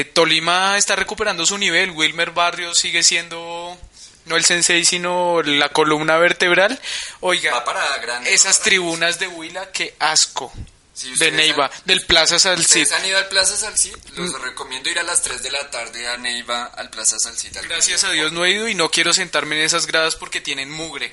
eh, 0.00 0.10
Tolima 0.12 0.76
está 0.76 0.96
recuperando 0.96 1.46
su 1.46 1.56
nivel. 1.56 1.92
Wilmer 1.92 2.32
Barrios 2.32 2.78
sigue 2.78 3.02
siendo 3.02 3.78
no 4.26 4.36
el 4.36 4.44
sensei, 4.44 4.84
sino 4.84 5.42
la 5.42 5.68
columna 5.70 6.18
vertebral. 6.18 6.78
Oiga, 7.20 7.64
para 7.64 7.82
esas 8.26 8.60
tribunas 8.60 9.18
de 9.18 9.28
Huila, 9.28 9.70
qué 9.70 9.94
asco. 9.98 10.52
Sí, 10.92 11.12
de 11.16 11.32
Neiva, 11.32 11.66
han- 11.66 11.72
del 11.86 12.02
Plaza 12.06 12.38
Salcid. 12.38 12.82
¿Ustedes 12.82 12.92
han 12.92 13.04
ido 13.04 13.18
al 13.18 13.26
Plaza 13.26 13.56
Salcid? 13.56 13.96
Los 14.14 14.40
recomiendo 14.40 14.88
ir 14.90 14.98
a 15.00 15.02
las 15.02 15.22
3 15.22 15.42
de 15.42 15.50
la 15.50 15.68
tarde 15.68 16.06
a 16.06 16.16
Neiva 16.18 16.66
al 16.66 16.88
Plaza 16.88 17.16
Salcid. 17.18 17.50
Gracias 17.64 18.04
a 18.04 18.10
Dios 18.12 18.30
no 18.30 18.44
he 18.44 18.52
ido 18.52 18.68
y 18.68 18.74
no 18.76 18.90
quiero 18.90 19.12
sentarme 19.12 19.56
en 19.56 19.62
esas 19.62 19.86
gradas 19.88 20.14
porque 20.14 20.40
tienen 20.40 20.70
mugre. 20.70 21.12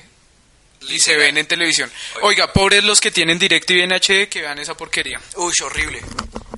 Y 0.88 0.98
se 0.98 1.16
ven 1.16 1.38
en 1.38 1.46
televisión. 1.46 1.90
Oiga, 2.22 2.52
pobres 2.52 2.84
los 2.84 3.00
que 3.00 3.10
tienen 3.10 3.38
DirecTV 3.38 3.82
en 3.84 3.92
HD 3.92 4.28
que 4.28 4.42
vean 4.42 4.58
esa 4.58 4.76
porquería. 4.76 5.20
Uy, 5.36 5.52
horrible. 5.64 6.02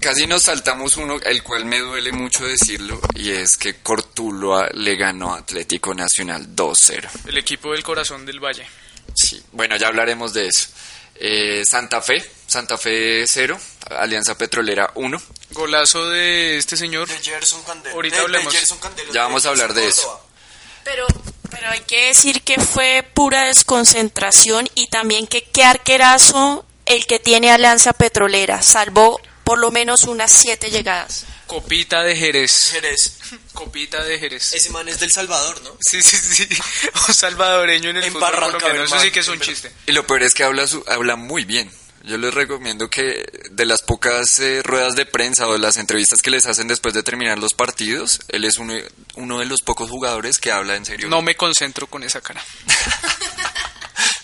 casi 0.00 0.26
nos 0.26 0.42
saltamos 0.42 0.96
uno, 0.98 1.18
el 1.24 1.42
cual 1.42 1.64
me 1.64 1.78
duele 1.78 2.12
mucho 2.12 2.44
decirlo, 2.46 3.00
y 3.14 3.30
es 3.30 3.56
que 3.56 3.76
Cortuloa 3.76 4.68
le 4.74 4.96
ganó 4.96 5.34
a 5.34 5.38
Atlético 5.38 5.94
Nacional 5.94 6.54
2-0. 6.54 7.08
El 7.26 7.38
equipo 7.38 7.72
del 7.72 7.82
corazón 7.82 8.26
del 8.26 8.38
Valle. 8.38 8.66
Sí, 9.14 9.42
bueno, 9.52 9.76
ya 9.76 9.88
hablaremos 9.88 10.34
de 10.34 10.48
eso. 10.48 10.66
Eh, 11.14 11.64
Santa 11.64 12.02
Fe, 12.02 12.22
Santa 12.46 12.76
Fe 12.76 13.24
0, 13.26 13.58
Alianza 13.98 14.36
Petrolera 14.36 14.90
1. 14.96 15.22
Golazo 15.52 16.10
de 16.10 16.58
este 16.58 16.76
señor. 16.76 17.08
De 17.08 17.16
Gerson 17.22 17.62
Candelo. 17.62 17.94
Ahorita 17.94 18.16
de- 18.16 18.20
de 18.20 18.24
hablemos. 18.26 18.52
Gerson 18.52 18.78
Candelo, 18.78 19.12
Ya 19.12 19.22
vamos 19.22 19.46
a 19.46 19.50
hablar 19.50 19.72
de 19.72 19.86
eso. 19.86 20.20
Pero, 20.84 21.06
pero 21.50 21.70
hay 21.70 21.80
que 21.80 22.08
decir 22.08 22.42
que 22.42 22.60
fue 22.60 23.04
pura 23.14 23.44
desconcentración 23.44 24.68
y 24.74 24.88
también 24.88 25.26
que 25.26 25.44
qué 25.44 25.64
arquerazo 25.64 26.66
el 26.86 27.06
que 27.06 27.18
tiene 27.18 27.50
Alianza 27.50 27.92
Petrolera. 27.92 28.62
Salvó 28.62 29.20
por 29.44 29.58
lo 29.58 29.70
menos 29.70 30.04
unas 30.04 30.32
siete 30.32 30.70
llegadas. 30.70 31.24
Copita 31.46 32.02
de 32.02 32.16
Jerez. 32.16 32.70
Jerez. 32.72 33.18
Copita 33.52 34.02
de 34.02 34.18
Jerez. 34.18 34.52
Ese 34.54 34.70
man 34.70 34.88
es 34.88 34.98
del 35.00 35.12
Salvador, 35.12 35.60
¿no? 35.62 35.76
Sí, 35.80 36.02
sí, 36.02 36.16
sí. 36.16 36.48
Un 37.08 37.14
salvadoreño 37.14 37.90
en 37.90 37.98
el 37.98 38.04
En 38.04 38.12
fútbol 38.12 38.30
Barranca 38.32 38.58
colombiano. 38.58 38.84
Eso 38.86 39.00
sí 39.00 39.10
que 39.10 39.20
es 39.20 39.28
un 39.28 39.38
chiste. 39.40 39.70
Y 39.86 39.92
lo 39.92 40.06
peor 40.06 40.22
es 40.22 40.32
que 40.34 40.42
habla, 40.44 40.66
su- 40.66 40.84
habla 40.88 41.16
muy 41.16 41.44
bien. 41.44 41.70
Yo 42.04 42.18
les 42.18 42.34
recomiendo 42.34 42.90
que 42.90 43.26
de 43.50 43.64
las 43.64 43.80
pocas 43.80 44.38
eh, 44.38 44.62
ruedas 44.62 44.94
de 44.94 45.06
prensa 45.06 45.49
o 45.49 45.54
de 45.54 45.58
las 45.58 45.78
entrevistas 45.78 46.20
que 46.20 46.30
les 46.30 46.44
hacen 46.44 46.68
después 46.68 46.92
de 46.92 47.02
terminar 47.02 47.38
los 47.38 47.54
partidos, 47.54 48.20
él 48.28 48.44
es 48.44 48.58
uno, 48.58 48.75
uno 49.14 49.38
de 49.38 49.46
los 49.46 49.62
pocos 49.62 49.88
jugadores 49.88 50.38
que 50.38 50.52
habla 50.52 50.76
en 50.76 50.84
serio. 50.84 51.08
No 51.08 51.23
me 51.23 51.34
concentro 51.34 51.87
con 51.87 52.02
esa 52.02 52.20
cara. 52.20 52.44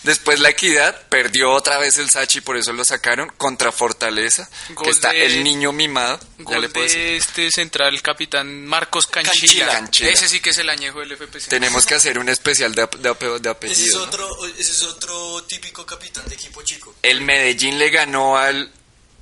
Después 0.03 0.39
la 0.39 0.49
Equidad 0.49 1.07
perdió 1.09 1.51
otra 1.51 1.77
vez 1.77 1.97
el 1.99 2.09
Sachi, 2.09 2.41
por 2.41 2.57
eso 2.57 2.73
lo 2.73 2.83
sacaron 2.83 3.29
contra 3.37 3.71
Fortaleza, 3.71 4.49
Gol 4.69 4.85
que 4.85 4.89
está 4.91 5.11
de- 5.11 5.25
el 5.25 5.43
niño 5.43 5.71
mimado. 5.71 6.19
ya 6.39 6.43
Gol 6.45 6.61
le 6.61 6.69
puedo 6.69 6.85
decir. 6.85 6.99
de 6.99 7.17
este 7.17 7.51
central 7.51 8.01
capitán 8.01 8.65
Marcos 8.65 9.05
Canchila. 9.07 9.31
Canchila. 9.67 9.71
Canchila. 9.71 10.09
Ese 10.09 10.27
sí 10.27 10.39
que 10.39 10.49
es 10.51 10.57
el 10.57 10.69
añejo 10.69 10.99
del 10.99 11.11
FPC. 11.11 11.49
Tenemos 11.49 11.85
que 11.85 11.95
hacer 11.95 12.17
un 12.17 12.29
especial 12.29 12.73
de, 12.73 12.87
de, 12.99 13.09
ape- 13.11 13.39
de 13.39 13.71
Ese 13.71 13.83
es, 13.85 13.95
otro, 13.95 14.27
ese 14.47 14.71
es 14.71 14.83
otro 14.83 15.43
típico 15.43 15.85
capitán 15.85 16.25
de 16.27 16.33
equipo 16.35 16.61
chico. 16.63 16.95
El 17.03 17.21
Medellín 17.21 17.77
le 17.77 17.89
ganó 17.91 18.37
al 18.37 18.71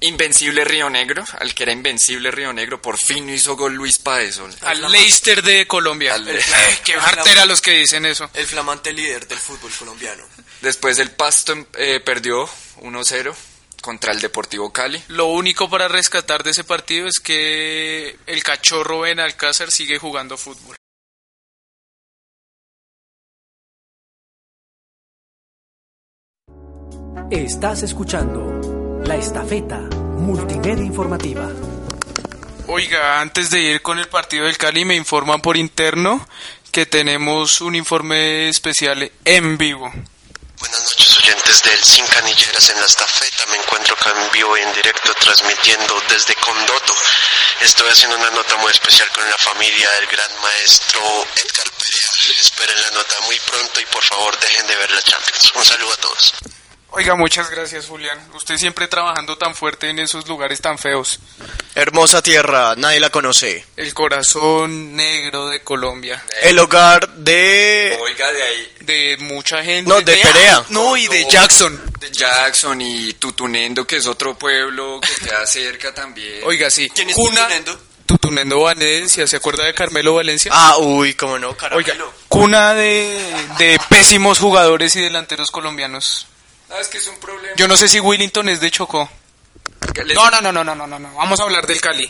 Invencible 0.01 0.63
Río 0.63 0.89
Negro, 0.89 1.24
al 1.39 1.53
que 1.53 1.63
era 1.63 1.72
Invencible 1.74 2.32
Río 2.32 2.53
Negro, 2.53 2.82
por 2.82 2.98
fin 2.98 3.25
no 3.27 3.34
hizo 3.34 3.56
gol 3.58 3.74
Luis 3.74 4.00
Paez. 4.00 4.39
Al 4.62 4.91
Leicester 4.91 5.41
de 5.44 5.68
Colombia. 5.68 6.13
Al- 6.15 6.27
Eh, 6.29 6.39
qué 6.86 6.96
bartera 6.96 7.46
los 7.46 7.60
que 7.62 7.72
dicen 7.72 8.06
eso. 8.06 8.29
El 8.34 8.46
flamante 8.48 8.94
líder 8.94 9.27
del 9.27 9.38
fútbol 9.39 9.72
colombiano. 9.77 10.24
Después 10.62 10.98
el 11.00 11.12
Pasto 11.12 11.68
eh, 11.77 12.00
perdió 12.00 12.48
1-0 12.82 13.36
contra 13.82 14.12
el 14.13 14.20
Deportivo 14.22 14.72
Cali. 14.72 15.01
Lo 15.10 15.25
único 15.27 15.70
para 15.70 15.88
rescatar 15.88 16.44
de 16.44 16.51
ese 16.51 16.63
partido 16.63 17.08
es 17.08 17.20
que 17.20 18.18
el 18.25 18.44
cachorro 18.44 19.01
Ben 19.01 19.20
Alcázar 19.20 19.70
sigue 19.72 19.98
jugando 20.00 20.38
fútbol. 20.38 20.75
Estás 27.32 27.84
escuchando 27.84 28.60
La 29.06 29.15
Estafeta, 29.15 29.77
multimedia 29.77 30.84
informativa. 30.84 31.50
Oiga, 32.68 33.20
antes 33.22 33.50
de 33.50 33.60
ir 33.60 33.82
con 33.82 33.98
el 34.00 34.08
partido 34.08 34.46
del 34.46 34.58
Cali 34.58 34.86
me 34.86 34.96
informan 34.96 35.41
por 35.41 35.58
interno 35.58 36.27
que 36.72 36.86
tenemos 36.86 37.62
un 37.62 37.75
informe 37.75 38.50
especial 38.50 39.12
en 39.25 39.58
vivo. 39.58 39.91
Buenas 40.60 40.82
noches 40.82 41.18
oyentes 41.20 41.62
del 41.63 41.84
Sin 41.84 42.06
Canilleras 42.08 42.70
en 42.70 42.79
la 42.79 42.86
estafeta. 42.86 43.46
Me 43.48 43.58
encuentro 43.58 43.96
acá 43.96 44.12
en 44.12 44.32
vivo 44.32 44.58
y 44.58 44.62
en 44.62 44.74
directo 44.74 45.13
transmitiendo 45.15 46.01
desde 46.10 46.36
Condoto. 46.36 46.94
Estoy 47.62 47.89
haciendo 47.89 48.18
una 48.18 48.29
nota 48.32 48.58
muy 48.58 48.72
especial 48.72 49.10
con 49.15 49.24
la 49.29 49.38
familia 49.38 49.89
del 50.00 50.08
gran 50.08 50.32
maestro 50.41 51.01
Edgar 51.01 51.72
Perea. 51.72 52.39
Esperen 52.39 52.82
la 52.82 52.91
nota 52.91 53.16
muy 53.25 53.40
pronto 53.40 53.81
y 53.81 53.85
por 53.85 54.03
favor 54.03 54.40
dejen 54.40 54.68
de 54.68 54.75
ver 54.75 54.92
la 54.92 55.01
Champions. 55.01 55.51
Un 55.55 55.66
saludo 55.66 55.94
a 55.94 55.98
todos. 55.98 56.33
Oiga, 56.92 57.16
muchas 57.16 57.50
gracias 57.52 57.86
Julián. 57.86 58.18
Usted 58.34 58.58
siempre 58.58 58.88
trabajando 58.88 59.38
tan 59.38 59.54
fuerte 59.54 59.90
en 59.90 60.00
esos 60.00 60.28
lugares 60.28 60.60
tan 60.60 60.78
feos. 60.80 61.20
Hermosa 61.75 62.22
tierra, 62.24 62.74
nadie 62.78 63.00
la 63.00 63.12
conoce. 63.12 63.64
El 63.78 63.94
corazón 63.94 64.96
negro 64.96 65.50
de 65.50 65.62
Colombia. 65.62 66.22
El 66.42 66.58
hogar 66.58 67.08
de... 67.14 67.96
Oiga, 68.02 68.32
de 68.32 68.44
ahí 68.44 68.72
De 68.82 69.18
mucha 69.20 69.64
gente. 69.64 69.88
No, 69.88 70.02
de 70.02 70.18
Perea. 70.18 70.64
No, 70.70 70.98
y 70.98 71.08
de 71.08 71.30
Jackson. 71.30 71.80
de 72.00 72.12
Jackson 72.12 72.82
y 72.82 73.14
Tutunendo, 73.14 73.86
que 73.86 73.98
es 73.98 74.08
otro 74.08 74.36
pueblo 74.38 75.00
que 75.00 75.25
queda 75.28 75.46
cerca 75.46 75.94
también. 75.94 76.42
Oiga, 76.44 76.72
sí. 76.72 76.90
¿Quién 76.90 77.12
es 77.12 77.16
Cuna- 77.16 77.44
Tutunendo? 77.44 77.80
Tutunendo 78.08 78.60
Valencia. 78.62 79.28
¿Se 79.28 79.36
acuerda 79.38 79.64
de 79.66 79.75
Carmelo 79.75 80.16
Valencia? 80.16 80.52
Ah, 80.54 80.78
uy, 80.80 81.14
cómo 81.14 81.38
no, 81.38 81.50
Oiga, 81.50 81.58
caramelo. 81.60 82.12
cuna 82.28 82.74
de, 82.74 83.32
de 83.60 83.80
pésimos 83.90 84.40
jugadores 84.40 84.96
y 84.96 85.02
delanteros 85.02 85.52
colombianos. 85.52 86.25
Ah, 86.72 86.79
es 86.79 86.88
que 86.88 86.98
es 87.00 87.08
un 87.08 87.18
problema. 87.20 87.55
Yo 87.55 87.68
no 87.68 87.75
sé 87.77 87.88
si 87.88 88.00
Willington 88.00 88.50
es 88.50 88.60
de 88.62 88.70
Chocó. 88.72 89.10
No, 90.14 90.29
no, 90.29 90.42
no, 90.42 90.51
no, 90.51 90.64
no, 90.64 90.75
no, 90.75 90.88
no, 90.88 91.00
no. 91.00 91.14
Vamos 91.16 91.40
a 91.40 91.44
hablar 91.44 91.66
del 91.66 91.82
Cali. 91.82 92.10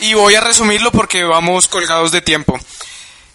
Y 0.00 0.14
voy 0.14 0.34
a 0.34 0.40
resumirlo 0.40 0.90
porque 0.90 1.22
vamos 1.24 1.68
colgados 1.68 2.10
de 2.12 2.20
tiempo. 2.22 2.58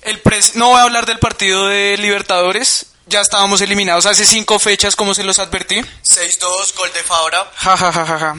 El 0.01 0.21
pres- 0.21 0.53
no 0.55 0.69
voy 0.69 0.79
a 0.79 0.83
hablar 0.83 1.05
del 1.05 1.19
partido 1.19 1.67
de 1.67 1.97
Libertadores. 1.97 2.87
Ya 3.07 3.21
estábamos 3.21 3.61
eliminados 3.61 4.05
hace 4.05 4.25
cinco 4.25 4.59
fechas, 4.59 4.95
como 4.95 5.13
se 5.13 5.23
los 5.23 5.39
advertí. 5.39 5.79
6-2, 6.03 6.75
gol 6.75 6.91
de 6.93 7.03
Fabra. 7.03 7.49
Ja, 7.55 7.77
ja, 7.77 7.91
ja, 7.91 8.05
ja, 8.05 8.19
ja. 8.19 8.35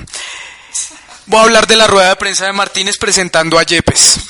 Voy 1.27 1.41
a 1.41 1.43
hablar 1.45 1.67
de 1.67 1.77
la 1.77 1.87
rueda 1.87 2.09
de 2.11 2.17
prensa 2.17 2.47
de 2.47 2.53
Martínez 2.53 2.99
presentando 2.99 3.59
a 3.59 3.63
Yepes. 3.63 4.21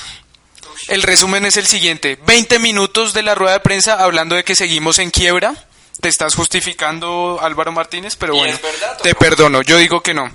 El 0.89 1.03
resumen 1.03 1.45
es 1.45 1.57
el 1.57 1.67
siguiente. 1.67 2.19
20 2.27 2.59
minutos 2.59 3.13
de 3.13 3.23
la 3.23 3.35
rueda 3.35 3.55
de 3.55 3.61
prensa 3.61 3.95
hablando 3.95 4.35
de 4.37 4.45
que 4.45 4.55
seguimos 4.55 4.99
en 4.99 5.11
quiebra. 5.11 5.66
Te 6.01 6.09
estás 6.09 6.35
justificando, 6.35 7.39
Álvaro 7.41 7.73
Martínez, 7.73 8.17
pero 8.17 8.35
¿Y 8.35 8.39
bueno, 8.39 8.55
es 8.55 8.63
verdad 8.63 8.99
te 9.03 9.13
no? 9.13 9.19
perdono. 9.19 9.63
Yo 9.63 9.79
digo 9.79 10.03
que 10.03 10.15
no. 10.15 10.31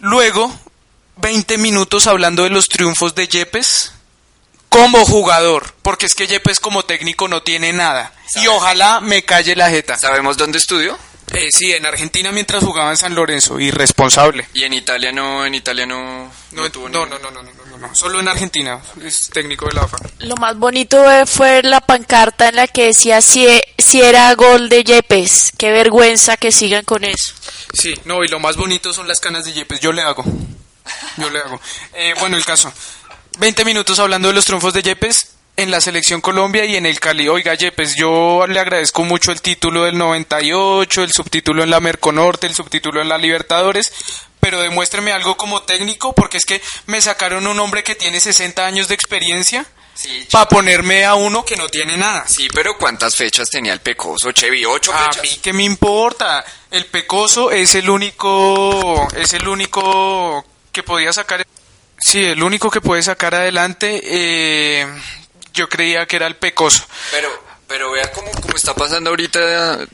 Luego, 0.00 0.54
20 1.16 1.58
minutos 1.58 2.06
hablando 2.06 2.42
de 2.44 2.50
los 2.50 2.68
triunfos 2.68 3.14
de 3.14 3.26
Yepes 3.28 3.92
como 4.68 5.04
jugador, 5.06 5.72
porque 5.82 6.04
es 6.06 6.14
que 6.14 6.26
Yepes 6.26 6.60
como 6.60 6.84
técnico 6.84 7.28
no 7.28 7.42
tiene 7.42 7.72
nada. 7.72 8.12
Y 8.34 8.46
ojalá 8.48 9.00
me 9.00 9.24
calle 9.24 9.56
la 9.56 9.70
jeta. 9.70 9.96
¿Sabemos 9.96 10.36
dónde 10.36 10.58
estudió? 10.58 10.98
Eh, 11.32 11.48
sí, 11.50 11.72
en 11.72 11.84
Argentina 11.84 12.30
mientras 12.30 12.62
jugaba 12.62 12.90
en 12.90 12.96
San 12.96 13.14
Lorenzo, 13.14 13.58
irresponsable. 13.58 14.48
Y 14.54 14.62
en 14.62 14.72
Italia 14.72 15.12
no, 15.12 15.44
en 15.44 15.54
Italia 15.54 15.84
no, 15.84 16.30
No, 16.52 16.62
no 16.62 16.70
tuvo 16.70 16.88
no, 16.88 17.04
no, 17.06 17.18
no, 17.18 17.30
no, 17.30 17.42
no, 17.42 17.52
no, 17.52 17.78
no, 17.78 17.94
solo 17.94 18.20
en 18.20 18.28
Argentina, 18.28 18.80
es 19.04 19.30
técnico 19.30 19.66
de 19.66 19.74
la 19.74 19.82
AFA. 19.82 19.98
Lo 20.20 20.36
más 20.36 20.56
bonito 20.56 21.04
fue 21.26 21.62
la 21.62 21.80
pancarta 21.80 22.48
en 22.48 22.56
la 22.56 22.68
que 22.68 22.86
decía 22.86 23.20
si, 23.20 23.46
si 23.76 24.00
era 24.00 24.32
gol 24.34 24.68
de 24.68 24.84
Yepes. 24.84 25.52
Qué 25.58 25.70
vergüenza 25.72 26.36
que 26.36 26.52
sigan 26.52 26.84
con 26.84 27.04
eso. 27.04 27.34
Sí, 27.72 27.94
no, 28.04 28.24
y 28.24 28.28
lo 28.28 28.38
más 28.38 28.56
bonito 28.56 28.92
son 28.92 29.08
las 29.08 29.20
canas 29.20 29.44
de 29.44 29.52
Yepes, 29.52 29.80
yo 29.80 29.92
le 29.92 30.02
hago, 30.02 30.24
yo 31.16 31.28
le 31.30 31.40
hago. 31.40 31.60
Eh, 31.94 32.14
bueno, 32.20 32.36
el 32.36 32.44
caso, 32.44 32.72
20 33.38 33.64
minutos 33.64 33.98
hablando 33.98 34.28
de 34.28 34.34
los 34.34 34.44
triunfos 34.44 34.72
de 34.72 34.82
Yepes 34.82 35.35
en 35.56 35.70
la 35.70 35.80
selección 35.80 36.20
Colombia 36.20 36.64
y 36.64 36.76
en 36.76 36.86
el 36.86 37.00
Cali. 37.00 37.28
Oiga, 37.28 37.54
Yepes, 37.54 37.94
yo 37.96 38.46
le 38.46 38.60
agradezco 38.60 39.04
mucho 39.04 39.32
el 39.32 39.40
título 39.40 39.84
del 39.84 39.96
98, 39.96 41.02
el 41.02 41.12
subtítulo 41.12 41.62
en 41.62 41.70
la 41.70 41.80
Merconorte, 41.80 42.46
el 42.46 42.54
subtítulo 42.54 43.00
en 43.00 43.08
la 43.08 43.16
Libertadores, 43.18 43.92
pero 44.40 44.60
demuéstreme 44.60 45.12
algo 45.12 45.36
como 45.36 45.62
técnico, 45.62 46.12
porque 46.14 46.36
es 46.36 46.44
que 46.44 46.60
me 46.86 47.00
sacaron 47.00 47.46
un 47.46 47.58
hombre 47.58 47.82
que 47.82 47.94
tiene 47.94 48.20
60 48.20 48.64
años 48.66 48.88
de 48.88 48.94
experiencia 48.94 49.64
Sí, 49.94 50.26
para 50.30 50.46
ponerme 50.46 51.06
a 51.06 51.14
uno 51.14 51.42
que 51.42 51.56
no 51.56 51.68
tiene 51.68 51.96
nada. 51.96 52.28
Sí, 52.28 52.48
pero 52.52 52.76
¿cuántas 52.76 53.16
fechas 53.16 53.48
tenía 53.48 53.72
el 53.72 53.80
Pecoso? 53.80 54.30
Chevy, 54.30 54.62
ocho 54.66 54.92
A 54.92 55.04
fechas. 55.04 55.22
mí 55.22 55.40
qué 55.42 55.54
me 55.54 55.62
importa. 55.64 56.44
El 56.70 56.84
Pecoso 56.84 57.50
es 57.50 57.74
el 57.76 57.88
único, 57.88 59.08
es 59.16 59.32
el 59.32 59.48
único 59.48 60.44
que 60.70 60.82
podía 60.82 61.14
sacar. 61.14 61.46
Sí, 61.98 62.22
el 62.22 62.42
único 62.42 62.70
que 62.70 62.82
puede 62.82 63.02
sacar 63.02 63.34
adelante. 63.34 63.98
eh, 64.04 64.86
yo 65.56 65.68
creía 65.68 66.06
que 66.06 66.16
era 66.16 66.26
el 66.28 66.36
Pecoso. 66.36 66.84
Pero, 67.10 67.28
pero 67.66 67.90
vea 67.90 68.12
cómo, 68.12 68.30
cómo 68.30 68.54
está 68.54 68.74
pasando 68.74 69.10
ahorita 69.10 69.86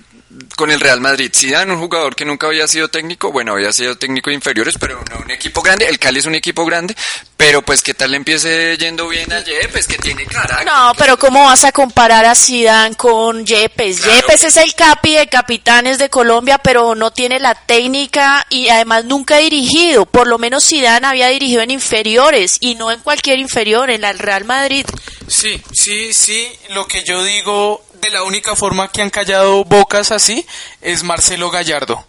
con 0.57 0.70
el 0.70 0.81
Real 0.81 1.00
Madrid. 1.00 1.31
Zidane, 1.35 1.72
un 1.72 1.78
jugador 1.78 2.14
que 2.14 2.24
nunca 2.24 2.46
había 2.46 2.66
sido 2.68 2.88
técnico, 2.88 3.33
bueno, 3.33 3.52
había 3.52 3.72
sido 3.72 3.96
técnico 3.96 4.31
de 4.31 4.35
inferiores, 4.35 4.74
pero 4.78 5.02
no 5.11 5.20
un 5.24 5.31
equipo 5.31 5.62
grande. 5.62 5.87
El 5.87 5.98
Cali 5.98 6.18
es 6.20 6.26
un 6.26 6.35
equipo 6.35 6.64
grande, 6.64 6.94
pero 7.37 7.62
pues 7.62 7.83
qué 7.83 7.94
tal 7.94 8.12
le 8.12 8.16
empiece 8.16 8.76
yendo 8.78 9.09
bien 9.09 9.33
a 9.33 9.40
Yepes, 9.40 9.87
que 9.87 9.98
tiene 9.98 10.24
carácter. 10.26 10.66
No, 10.66 10.92
pero 10.96 11.18
¿cómo 11.18 11.44
vas 11.44 11.64
a 11.64 11.72
comparar 11.72 12.24
a 12.24 12.35
Zidane 12.35 12.96
con 12.96 13.44
Yepes? 13.44 14.00
Claro. 14.00 14.20
Yepes 14.20 14.44
es 14.44 14.57
el 14.57 14.74
capi 14.74 15.14
de 15.14 15.28
capitanes 15.28 15.98
de 15.98 16.11
Colombia, 16.11 16.59
pero 16.59 16.94
no 16.94 17.12
tiene 17.12 17.38
la 17.38 17.55
técnica 17.55 18.46
y 18.48 18.68
además 18.68 19.05
nunca 19.05 19.37
ha 19.37 19.38
dirigido. 19.38 20.07
Por 20.07 20.26
lo 20.26 20.38
menos 20.38 20.66
Zidane 20.66 21.07
había 21.07 21.28
dirigido 21.28 21.62
en 21.62 21.70
inferiores 21.70 22.59
y 22.61 22.74
no 22.74 22.90
en 22.90 23.00
cualquier 23.00 23.38
inferior, 23.38 23.90
en 23.90 24.05
el 24.05 24.18
Real 24.18 24.44
Madrid. 24.44 24.87
Sí, 25.26 25.61
sí, 25.72 26.12
sí. 26.12 26.48
Lo 26.70 26.87
que 26.87 27.05
yo 27.05 27.24
digo 27.24 27.85
la 28.10 28.24
única 28.24 28.56
forma 28.56 28.88
que 28.88 29.02
han 29.02 29.10
callado 29.10 29.64
bocas 29.64 30.10
así 30.10 30.46
es 30.80 31.02
Marcelo 31.02 31.50
Gallardo. 31.50 32.04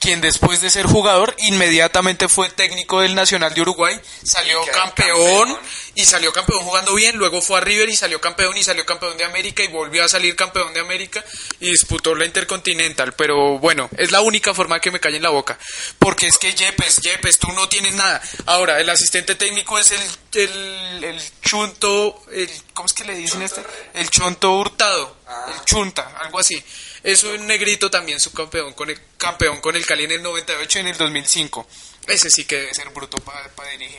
Quien 0.00 0.20
después 0.20 0.60
de 0.60 0.70
ser 0.70 0.86
jugador 0.86 1.34
inmediatamente 1.38 2.28
fue 2.28 2.48
técnico 2.50 3.00
del 3.00 3.14
Nacional 3.14 3.54
de 3.54 3.60
Uruguay, 3.62 4.00
salió 4.22 4.64
campeón, 4.72 5.58
y 5.98 6.04
salió 6.04 6.32
campeón 6.32 6.60
jugando 6.60 6.94
bien, 6.94 7.16
luego 7.16 7.40
fue 7.40 7.58
a 7.58 7.60
River 7.60 7.88
y 7.88 7.96
salió 7.96 8.20
campeón 8.20 8.56
y 8.56 8.62
salió 8.62 8.86
campeón 8.86 9.16
de 9.16 9.24
América 9.24 9.64
y 9.64 9.66
volvió 9.66 10.04
a 10.04 10.08
salir 10.08 10.36
campeón 10.36 10.72
de 10.72 10.78
América 10.78 11.24
y 11.58 11.72
disputó 11.72 12.14
la 12.14 12.24
Intercontinental, 12.24 13.14
pero 13.14 13.58
bueno, 13.58 13.90
es 13.98 14.12
la 14.12 14.20
única 14.20 14.54
forma 14.54 14.78
que 14.78 14.92
me 14.92 15.00
cae 15.00 15.16
en 15.16 15.24
la 15.24 15.30
boca, 15.30 15.58
porque 15.98 16.28
es 16.28 16.38
que 16.38 16.54
Yepes, 16.54 16.98
Yepes, 16.98 17.40
tú 17.40 17.50
no 17.50 17.68
tienes 17.68 17.94
nada. 17.94 18.22
Ahora, 18.46 18.80
el 18.80 18.88
asistente 18.88 19.34
técnico 19.34 19.76
es 19.76 19.90
el, 19.90 20.00
el, 20.34 21.04
el 21.04 21.22
chunto, 21.42 22.22
el, 22.30 22.48
¿cómo 22.74 22.86
es 22.86 22.92
que 22.92 23.04
le 23.04 23.16
dicen 23.16 23.42
este? 23.42 23.64
El 23.94 24.08
chonto 24.08 24.52
hurtado, 24.52 25.16
el 25.52 25.64
chunta, 25.64 26.16
algo 26.20 26.38
así. 26.38 26.62
Es 27.08 27.24
un 27.24 27.46
negrito 27.46 27.90
también 27.90 28.20
subcampeón 28.20 28.74
con 28.74 28.90
el 28.90 29.00
campeón 29.16 29.62
con 29.62 29.74
el 29.74 29.86
Cali 29.86 30.04
en 30.04 30.10
el 30.10 30.22
98 30.22 30.78
y 30.78 30.80
en 30.82 30.88
el 30.88 30.96
2005. 30.98 31.66
Ese 32.06 32.28
sí 32.28 32.44
que 32.44 32.56
debe 32.56 32.74
ser 32.74 32.90
bruto 32.90 33.16
para 33.16 33.70
dirigir. 33.70 33.98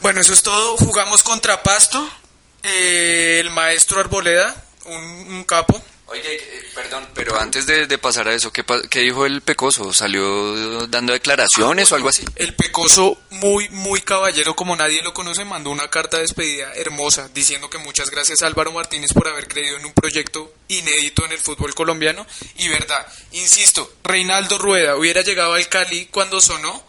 Bueno, 0.00 0.22
eso 0.22 0.32
es 0.32 0.42
todo. 0.42 0.78
Jugamos 0.78 1.22
contra 1.22 1.62
Pasto. 1.62 2.10
Eh, 2.62 3.36
el 3.40 3.50
maestro 3.50 4.00
Arboleda, 4.00 4.64
un, 4.88 5.32
un 5.34 5.44
capo. 5.44 5.82
Oye, 6.10 6.36
eh, 6.36 6.64
perdón, 6.74 7.06
pero 7.14 7.38
antes 7.38 7.66
de, 7.66 7.86
de 7.86 7.98
pasar 7.98 8.28
a 8.28 8.34
eso, 8.34 8.50
¿qué, 8.50 8.64
qué 8.88 9.00
dijo 9.00 9.26
el 9.26 9.42
Pecoso? 9.42 9.92
¿Salió 9.92 10.86
dando 10.86 11.12
declaraciones 11.12 11.92
o 11.92 11.96
algo 11.96 12.08
así? 12.08 12.24
El 12.36 12.54
Pecoso, 12.54 13.18
muy, 13.28 13.68
muy 13.68 14.00
caballero, 14.00 14.56
como 14.56 14.74
nadie 14.74 15.02
lo 15.02 15.12
conoce, 15.12 15.44
mandó 15.44 15.68
una 15.68 15.90
carta 15.90 16.16
de 16.16 16.22
despedida 16.22 16.72
hermosa 16.76 17.28
diciendo 17.34 17.68
que 17.68 17.76
muchas 17.76 18.10
gracias 18.10 18.40
a 18.40 18.46
Álvaro 18.46 18.72
Martínez 18.72 19.12
por 19.12 19.28
haber 19.28 19.48
creído 19.48 19.76
en 19.76 19.84
un 19.84 19.92
proyecto 19.92 20.50
inédito 20.68 21.26
en 21.26 21.32
el 21.32 21.38
fútbol 21.38 21.74
colombiano. 21.74 22.26
Y 22.56 22.68
verdad, 22.68 23.06
insisto, 23.32 23.92
Reinaldo 24.02 24.56
Rueda 24.56 24.96
hubiera 24.96 25.20
llegado 25.20 25.52
al 25.52 25.68
Cali 25.68 26.06
cuando 26.06 26.40
sonó 26.40 26.82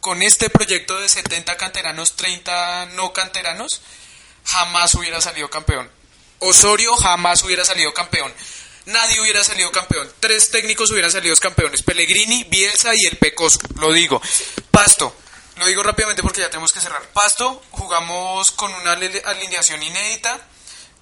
con 0.00 0.20
este 0.20 0.50
proyecto 0.50 1.00
de 1.00 1.08
70 1.08 1.56
canteranos, 1.56 2.14
30 2.16 2.90
no 2.94 3.14
canteranos, 3.14 3.80
jamás 4.44 4.94
hubiera 4.96 5.22
salido 5.22 5.48
campeón. 5.48 5.90
Osorio 6.40 6.94
jamás 6.96 7.42
hubiera 7.44 7.64
salido 7.64 7.92
campeón. 7.94 8.32
Nadie 8.86 9.20
hubiera 9.20 9.44
salido 9.44 9.70
campeón. 9.70 10.10
Tres 10.20 10.50
técnicos 10.50 10.90
hubieran 10.90 11.10
salido 11.10 11.36
campeones. 11.36 11.82
Pellegrini, 11.82 12.44
Bielsa 12.44 12.92
y 12.96 13.06
el 13.06 13.18
Pecoso. 13.18 13.60
Lo 13.78 13.92
digo. 13.92 14.20
Pasto. 14.70 15.14
Lo 15.56 15.66
digo 15.66 15.82
rápidamente 15.82 16.22
porque 16.22 16.40
ya 16.40 16.48
tenemos 16.48 16.72
que 16.72 16.80
cerrar. 16.80 17.02
Pasto, 17.12 17.62
jugamos 17.70 18.50
con 18.52 18.72
una 18.72 18.92
alineación 18.92 19.82
inédita. 19.82 20.40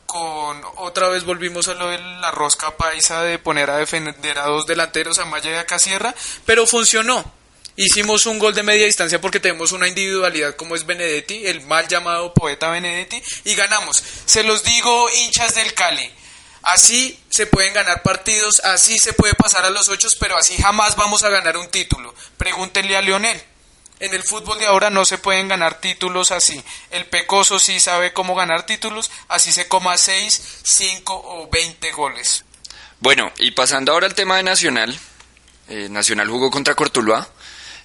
Con 0.07 0.63
otra 0.77 1.09
vez 1.09 1.25
volvimos 1.25 1.69
a 1.69 1.75
lo 1.75 1.89
de 1.89 1.99
la 1.99 2.31
rosca 2.31 2.77
paisa 2.77 3.23
de 3.23 3.39
poner 3.39 3.71
a 3.71 3.77
defender 3.77 4.39
a 4.39 4.47
dos 4.47 4.67
delanteros 4.67 5.19
a 5.19 5.27
Maya 5.27 5.51
y 5.53 5.55
a 5.55 5.67
Casierra, 5.67 6.15
pero 6.47 6.67
funcionó. 6.67 7.38
Hicimos 7.81 8.27
un 8.27 8.41
gol 8.41 8.55
de 8.55 8.65
media 8.65 8.87
distancia 8.87 9.21
porque 9.21 9.39
tenemos 9.39 9.71
una 9.71 9.87
individualidad 9.87 10.57
como 10.57 10.75
es 10.75 10.85
Benedetti, 10.85 11.47
el 11.47 11.61
mal 11.61 11.87
llamado 11.87 12.35
poeta 12.35 12.71
Benedetti, 12.71 13.23
y 13.45 13.55
ganamos. 13.55 14.03
Se 14.27 14.43
los 14.43 14.65
digo, 14.65 15.09
hinchas 15.09 15.55
del 15.55 15.73
Cali. 15.75 16.11
Así 16.63 17.17
se 17.31 17.47
pueden 17.47 17.73
ganar 17.75 18.03
partidos, 18.03 18.61
así 18.65 18.99
se 18.99 19.13
puede 19.13 19.35
pasar 19.35 19.65
a 19.65 19.71
los 19.71 19.89
ocho, 19.89 20.09
pero 20.19 20.37
así 20.37 20.57
jamás 20.57 20.97
vamos 20.97 21.23
a 21.23 21.29
ganar 21.29 21.57
un 21.57 21.71
título. 21.71 22.13
Pregúntenle 22.37 22.97
a 22.97 23.01
Lionel. 23.01 23.41
En 24.01 24.13
el 24.13 24.25
fútbol 24.25 24.59
de 24.59 24.67
ahora 24.67 24.91
no 24.91 25.05
se 25.05 25.19
pueden 25.19 25.47
ganar 25.47 25.81
títulos 25.81 26.33
así. 26.33 26.61
El 26.91 27.07
pecoso 27.07 27.61
sí 27.61 27.79
sabe 27.79 28.13
cómo 28.13 28.35
ganar 28.35 28.67
títulos, 28.67 29.09
así 29.29 29.53
se 29.53 29.69
coma 29.69 29.97
6, 29.97 30.63
5 30.65 31.15
o 31.15 31.49
20 31.49 31.93
goles. 31.93 32.45
Bueno, 32.99 33.31
y 33.39 33.53
pasando 33.53 33.93
ahora 33.93 34.09
al 34.09 34.17
tema 34.17 34.37
de 34.37 34.43
Nacional, 34.43 34.99
eh, 35.69 35.89
Nacional 35.89 36.29
jugó 36.29 36.51
contra 36.51 36.75
Cortuluá, 36.75 37.29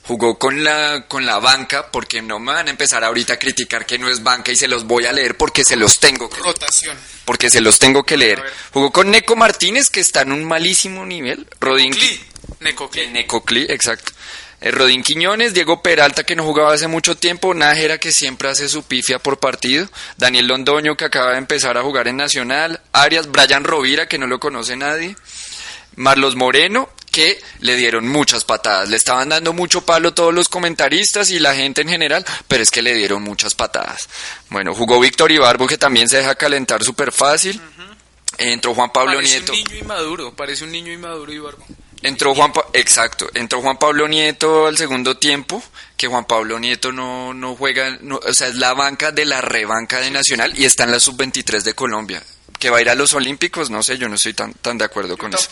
jugó 0.03 0.37
con 0.37 0.63
la, 0.63 1.05
con 1.07 1.25
la 1.25 1.39
banca, 1.39 1.89
porque 1.91 2.21
no 2.21 2.39
me 2.39 2.51
van 2.53 2.67
a 2.67 2.71
empezar 2.71 3.03
ahorita 3.03 3.33
a 3.33 3.39
criticar 3.39 3.85
que 3.85 3.97
no 3.97 4.09
es 4.09 4.21
banca 4.21 4.51
y 4.51 4.55
se 4.55 4.67
los 4.67 4.85
voy 4.85 5.05
a 5.05 5.13
leer 5.13 5.35
porque 5.37 5.63
se 5.63 5.75
los 5.75 5.99
tengo 5.99 6.29
que 6.29 6.37
Rotación. 6.41 6.97
porque 7.25 7.49
se 7.49 7.61
los 7.61 7.79
tengo 7.79 8.03
que 8.03 8.17
leer. 8.17 8.43
Jugó 8.71 8.91
con 8.91 9.09
Neco 9.09 9.35
Martínez, 9.35 9.89
que 9.89 10.01
está 10.01 10.21
en 10.21 10.31
un 10.33 10.43
malísimo 10.43 11.05
nivel. 11.05 11.47
Rodín 11.59 11.93
Cli. 11.93 12.19
Neco 12.59 12.89
Cli. 12.89 13.01
Eh, 13.01 13.11
Neco 13.11 13.43
Cli, 13.43 13.65
exacto. 13.69 14.11
Eh, 14.59 14.71
Rodín 14.71 15.03
Quiñones, 15.03 15.53
Diego 15.53 15.81
Peralta, 15.81 16.23
que 16.23 16.35
no 16.35 16.43
jugaba 16.43 16.73
hace 16.73 16.87
mucho 16.87 17.15
tiempo, 17.17 17.53
Nájera, 17.53 17.97
que 17.97 18.11
siempre 18.11 18.49
hace 18.49 18.69
su 18.69 18.83
pifia 18.83 19.19
por 19.19 19.39
partido, 19.39 19.89
Daniel 20.17 20.47
Londoño, 20.47 20.95
que 20.95 21.05
acaba 21.05 21.31
de 21.31 21.37
empezar 21.37 21.77
a 21.77 21.81
jugar 21.81 22.07
en 22.07 22.17
Nacional, 22.17 22.81
Arias, 22.93 23.27
Brian 23.29 23.63
Rovira, 23.63 24.07
que 24.07 24.17
no 24.17 24.27
lo 24.27 24.39
conoce 24.39 24.75
nadie, 24.77 25.15
Marlos 25.95 26.35
Moreno, 26.35 26.89
que 27.13 27.39
le 27.60 27.76
dieron 27.76 28.08
muchas 28.08 28.43
patadas, 28.43 28.89
le 28.89 28.97
estaban 28.97 29.30
dando 29.30 29.54
mucho 29.54 29.86
palo 29.86 30.15
todos 30.15 30.34
los 30.34 30.49
comentaristas 30.49 31.30
y 31.30 31.38
la 31.38 31.54
gente 31.54 31.82
en 31.84 31.89
general, 31.89 32.26
pero 32.47 32.63
es 32.63 32.71
que 32.71 32.82
le 32.82 32.95
dieron 32.95 33.21
muchas 33.21 33.54
patadas. 33.54 34.10
Bueno, 34.49 34.73
jugó 34.73 34.99
Víctor 34.99 35.32
Ibarbo, 35.32 35.67
que 35.67 35.78
también 35.78 36.10
se 36.10 36.17
deja 36.17 36.34
calentar 36.34 36.84
súper 36.84 37.12
fácil. 37.12 37.62
Entró 38.39 38.73
Juan 38.73 38.91
Pablo 38.91 39.13
Parece 39.17 39.38
Nieto. 39.39 39.52
un 39.54 39.58
niño 39.60 39.76
inmaduro, 39.78 40.36
parece 40.36 40.63
un 40.63 40.71
niño 40.71 40.91
inmaduro 40.91 41.32
y 41.32 41.38
barbo. 41.38 41.63
Entró 42.02 42.34
Juan 42.34 42.52
Pa- 42.52 42.65
exacto, 42.73 43.30
entró 43.36 43.62
Juan 43.62 43.78
Pablo 43.78 44.08
Nieto 44.08 44.65
al 44.65 44.76
segundo 44.76 45.15
tiempo, 45.17 45.63
que 45.95 46.08
Juan 46.08 46.26
Pablo 46.26 46.60
Nieto 46.60 46.91
no, 46.91 47.34
no 47.36 47.56
juega, 47.56 47.97
no- 48.02 48.19
o 48.28 48.34
sea, 48.34 48.47
es 48.47 48.56
la 48.56 48.73
banca 48.73 49.12
de 49.12 49.26
la 49.26 49.39
rebanca 49.39 49.99
de 49.99 50.10
Nacional 50.10 50.52
y 50.60 50.65
está 50.65 50.84
en 50.84 50.91
la 50.91 50.99
sub-23 50.99 51.62
de 51.62 51.76
Colombia. 51.76 52.23
Que 52.63 52.69
va 52.69 52.78
a 52.78 52.82
ir 52.82 52.89
a 52.89 52.95
los 52.95 53.13
Olímpicos, 53.13 53.69
no 53.69 53.84
sé, 53.84 53.97
yo 53.97 54.08
no 54.08 54.15
estoy 54.15 54.34
tan, 54.34 54.54
tan 54.54 54.78
de 54.78 54.86
acuerdo 54.86 55.17
con 55.17 55.34
eso. 55.34 55.49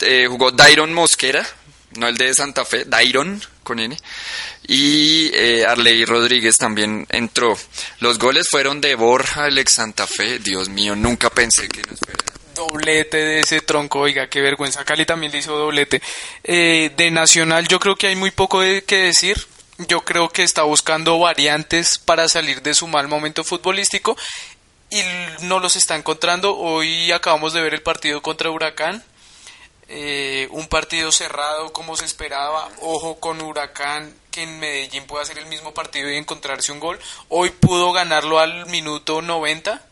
Eh, 0.00 0.26
jugó 0.28 0.52
Dairon 0.52 0.94
Mosquera, 0.94 1.44
no 1.96 2.06
el 2.06 2.16
de 2.16 2.32
Santa 2.32 2.64
Fe, 2.64 2.84
Dairon 2.84 3.42
con 3.64 3.80
N. 3.80 3.96
Y 4.68 5.32
eh, 5.34 5.66
Arley 5.66 6.04
Rodríguez 6.04 6.56
también 6.56 7.08
entró. 7.10 7.58
Los 7.98 8.20
goles 8.20 8.46
fueron 8.48 8.80
de 8.80 8.94
Borja, 8.94 9.48
el 9.48 9.58
ex 9.58 9.72
Santa 9.72 10.06
Fe. 10.06 10.38
Dios 10.38 10.68
mío, 10.68 10.94
nunca 10.94 11.28
pensé 11.28 11.66
que 11.66 11.82
nos 11.82 11.98
fuera. 11.98 12.22
Doblete 12.54 13.16
de 13.16 13.40
ese 13.40 13.60
tronco, 13.60 13.98
oiga, 13.98 14.28
qué 14.28 14.40
vergüenza. 14.40 14.84
Cali 14.84 15.04
también 15.04 15.32
le 15.32 15.38
hizo 15.38 15.58
doblete. 15.58 16.00
Eh, 16.44 16.92
de 16.96 17.10
Nacional 17.10 17.66
yo 17.66 17.80
creo 17.80 17.96
que 17.96 18.06
hay 18.06 18.14
muy 18.14 18.30
poco 18.30 18.60
de, 18.60 18.84
que 18.84 18.98
decir. 18.98 19.44
Yo 19.88 20.02
creo 20.02 20.28
que 20.28 20.44
está 20.44 20.62
buscando 20.62 21.18
variantes 21.18 21.98
para 21.98 22.28
salir 22.28 22.62
de 22.62 22.74
su 22.74 22.86
mal 22.86 23.08
momento 23.08 23.42
futbolístico 23.42 24.16
y 24.98 25.44
no 25.44 25.58
los 25.60 25.76
está 25.76 25.96
encontrando. 25.96 26.56
Hoy 26.56 27.10
acabamos 27.12 27.52
de 27.52 27.62
ver 27.62 27.74
el 27.74 27.82
partido 27.82 28.22
contra 28.22 28.50
Huracán. 28.50 29.04
Eh, 29.88 30.48
un 30.50 30.66
partido 30.68 31.12
cerrado 31.12 31.72
como 31.72 31.96
se 31.96 32.04
esperaba. 32.04 32.68
Ojo 32.80 33.20
con 33.20 33.40
Huracán 33.42 34.14
que 34.30 34.42
en 34.44 34.58
Medellín 34.58 35.04
puede 35.06 35.22
hacer 35.22 35.38
el 35.38 35.46
mismo 35.46 35.74
partido 35.74 36.10
y 36.10 36.16
encontrarse 36.16 36.72
un 36.72 36.80
gol. 36.80 36.98
Hoy 37.28 37.50
pudo 37.50 37.92
ganarlo 37.92 38.38
al 38.38 38.66
minuto 38.66 39.20
90 39.22 39.82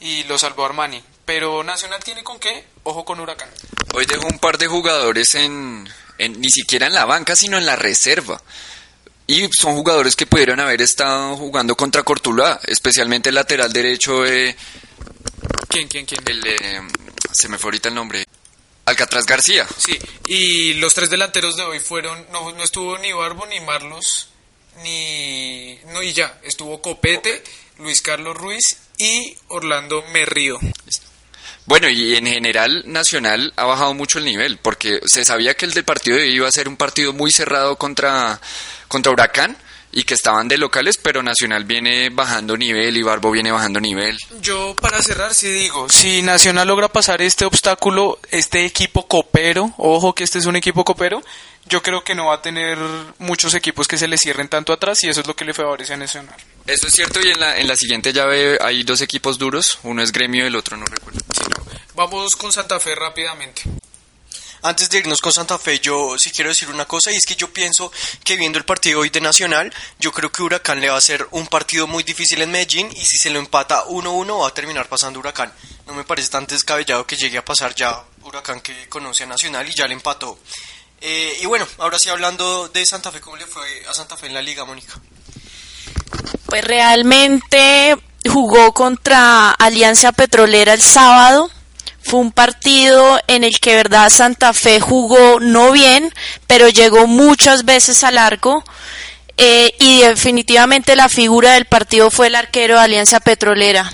y 0.00 0.24
lo 0.24 0.38
salvó 0.38 0.64
Armani. 0.64 1.02
Pero 1.24 1.62
Nacional 1.64 2.02
tiene 2.04 2.22
con 2.22 2.38
qué, 2.38 2.64
ojo 2.82 3.04
con 3.04 3.18
Huracán. 3.20 3.48
Hoy 3.94 4.04
dejó 4.06 4.26
un 4.26 4.38
par 4.38 4.58
de 4.58 4.66
jugadores 4.66 5.34
en, 5.34 5.88
en- 6.18 6.40
ni 6.40 6.50
siquiera 6.50 6.86
en 6.86 6.94
la 6.94 7.04
banca, 7.06 7.34
sino 7.34 7.56
en 7.58 7.66
la 7.66 7.76
reserva. 7.76 8.40
Y 9.26 9.48
son 9.58 9.74
jugadores 9.74 10.16
que 10.16 10.26
pudieron 10.26 10.60
haber 10.60 10.82
estado 10.82 11.36
jugando 11.36 11.76
contra 11.76 12.02
Cortuluá, 12.02 12.60
especialmente 12.66 13.30
el 13.30 13.36
lateral 13.36 13.72
derecho, 13.72 14.26
eh, 14.26 14.54
¿Quién, 15.68 15.88
quién, 15.88 16.04
quién? 16.04 16.20
el, 16.26 16.46
eh, 16.46 16.80
se 17.32 17.48
me 17.48 17.58
fue 17.58 17.68
ahorita 17.68 17.88
el 17.88 17.94
nombre, 17.94 18.24
Alcatraz 18.84 19.24
García. 19.24 19.66
Sí, 19.78 19.98
y 20.26 20.74
los 20.74 20.92
tres 20.92 21.08
delanteros 21.08 21.56
de 21.56 21.62
hoy 21.62 21.80
fueron, 21.80 22.26
no, 22.32 22.52
no 22.52 22.62
estuvo 22.62 22.98
ni 22.98 23.12
Barbo, 23.12 23.46
ni 23.46 23.60
Marlos, 23.60 24.28
ni... 24.82 25.78
No, 25.92 26.02
y 26.02 26.12
ya, 26.12 26.38
estuvo 26.42 26.82
Copete, 26.82 27.42
Luis 27.78 28.02
Carlos 28.02 28.36
Ruiz 28.36 28.76
y 28.98 29.36
Orlando 29.48 30.04
Merrío. 30.12 30.58
Bueno, 31.66 31.88
y 31.88 32.14
en 32.14 32.26
general 32.26 32.82
Nacional 32.86 33.52
ha 33.56 33.64
bajado 33.64 33.94
mucho 33.94 34.18
el 34.18 34.26
nivel, 34.26 34.58
porque 34.58 35.00
se 35.06 35.24
sabía 35.24 35.54
que 35.54 35.64
el 35.64 35.72
del 35.72 35.84
partido 35.84 36.16
de 36.16 36.24
hoy 36.24 36.34
iba 36.34 36.48
a 36.48 36.52
ser 36.52 36.68
un 36.68 36.76
partido 36.76 37.14
muy 37.14 37.32
cerrado 37.32 37.76
contra, 37.76 38.38
contra 38.94 39.12
Huracán 39.12 39.56
y 39.90 40.04
que 40.04 40.14
estaban 40.14 40.46
de 40.46 40.56
locales, 40.56 40.98
pero 40.98 41.20
Nacional 41.20 41.64
viene 41.64 42.10
bajando 42.10 42.56
nivel 42.56 42.96
y 42.96 43.02
Barbo 43.02 43.32
viene 43.32 43.50
bajando 43.50 43.80
nivel. 43.80 44.16
Yo 44.40 44.76
para 44.80 45.02
cerrar 45.02 45.34
sí 45.34 45.48
digo, 45.48 45.88
si 45.88 46.22
Nacional 46.22 46.68
logra 46.68 46.88
pasar 46.88 47.20
este 47.20 47.44
obstáculo, 47.44 48.20
este 48.30 48.64
equipo 48.64 49.08
copero, 49.08 49.74
ojo 49.76 50.14
que 50.14 50.22
este 50.22 50.38
es 50.38 50.46
un 50.46 50.54
equipo 50.54 50.84
copero, 50.84 51.22
yo 51.66 51.82
creo 51.82 52.04
que 52.04 52.14
no 52.14 52.26
va 52.26 52.36
a 52.36 52.42
tener 52.42 52.78
muchos 53.18 53.54
equipos 53.54 53.88
que 53.88 53.98
se 53.98 54.06
le 54.06 54.16
cierren 54.16 54.48
tanto 54.48 54.72
atrás 54.72 55.02
y 55.02 55.08
eso 55.08 55.22
es 55.22 55.26
lo 55.26 55.34
que 55.34 55.44
le 55.44 55.54
favorece 55.54 55.94
a 55.94 55.96
Nacional. 55.96 56.36
Eso 56.66 56.86
es 56.86 56.94
cierto, 56.94 57.20
y 57.20 57.30
en 57.30 57.40
la, 57.40 57.58
en 57.58 57.66
la 57.66 57.74
siguiente 57.74 58.12
llave 58.12 58.58
hay 58.60 58.84
dos 58.84 59.00
equipos 59.00 59.38
duros, 59.38 59.80
uno 59.82 60.02
es 60.02 60.12
gremio 60.12 60.44
y 60.44 60.48
el 60.48 60.56
otro 60.56 60.76
no 60.76 60.86
recuerdo. 60.86 61.20
Sí, 61.32 61.42
no. 61.50 61.64
Vamos 61.96 62.36
con 62.36 62.52
Santa 62.52 62.78
Fe 62.78 62.94
rápidamente. 62.94 63.62
Antes 64.64 64.88
de 64.88 64.96
irnos 64.96 65.20
con 65.20 65.30
Santa 65.30 65.58
Fe, 65.58 65.78
yo 65.78 66.18
sí 66.18 66.30
quiero 66.30 66.48
decir 66.48 66.70
una 66.70 66.86
cosa 66.86 67.12
y 67.12 67.16
es 67.16 67.26
que 67.26 67.36
yo 67.36 67.52
pienso 67.52 67.92
que 68.24 68.38
viendo 68.38 68.58
el 68.58 68.64
partido 68.64 69.00
hoy 69.00 69.10
de 69.10 69.20
Nacional, 69.20 69.70
yo 69.98 70.10
creo 70.10 70.32
que 70.32 70.42
Huracán 70.42 70.80
le 70.80 70.88
va 70.88 70.94
a 70.94 70.98
hacer 70.98 71.28
un 71.32 71.46
partido 71.48 71.86
muy 71.86 72.02
difícil 72.02 72.40
en 72.40 72.50
Medellín 72.50 72.88
y 72.90 73.04
si 73.04 73.18
se 73.18 73.28
lo 73.28 73.38
empata 73.38 73.84
1-1 73.84 74.40
va 74.40 74.48
a 74.48 74.54
terminar 74.54 74.88
pasando 74.88 75.18
Huracán. 75.18 75.52
No 75.86 75.92
me 75.92 76.04
parece 76.04 76.30
tan 76.30 76.46
descabellado 76.46 77.06
que 77.06 77.14
llegue 77.14 77.36
a 77.36 77.44
pasar 77.44 77.74
ya 77.74 78.04
Huracán 78.22 78.62
que 78.62 78.88
conoce 78.88 79.24
a 79.24 79.26
Nacional 79.26 79.68
y 79.68 79.74
ya 79.74 79.86
le 79.86 79.92
empató 79.92 80.38
Eh, 81.02 81.36
y 81.42 81.44
bueno, 81.44 81.68
ahora 81.76 81.98
sí 81.98 82.08
hablando 82.08 82.68
de 82.68 82.86
Santa 82.86 83.12
Fe, 83.12 83.20
¿cómo 83.20 83.36
le 83.36 83.44
fue 83.44 83.84
a 83.86 83.92
Santa 83.92 84.16
Fe 84.16 84.28
en 84.28 84.34
la 84.34 84.40
liga, 84.40 84.64
Mónica? 84.64 84.94
Pues 86.46 86.64
realmente 86.64 87.98
jugó 88.32 88.72
contra 88.72 89.50
Alianza 89.50 90.12
Petrolera 90.12 90.72
el 90.72 90.80
sábado. 90.80 91.50
Fue 92.04 92.20
un 92.20 92.32
partido 92.32 93.18
en 93.26 93.44
el 93.44 93.58
que, 93.60 93.74
verdad, 93.74 94.10
Santa 94.10 94.52
Fe 94.52 94.80
jugó 94.80 95.40
no 95.40 95.72
bien, 95.72 96.12
pero 96.46 96.68
llegó 96.68 97.06
muchas 97.06 97.64
veces 97.64 98.04
al 98.04 98.18
arco. 98.18 98.62
Eh, 99.36 99.74
y 99.80 100.02
definitivamente 100.02 100.94
la 100.94 101.08
figura 101.08 101.52
del 101.52 101.64
partido 101.64 102.10
fue 102.10 102.28
el 102.28 102.36
arquero 102.36 102.74
de 102.74 102.80
Alianza 102.82 103.18
Petrolera. 103.18 103.92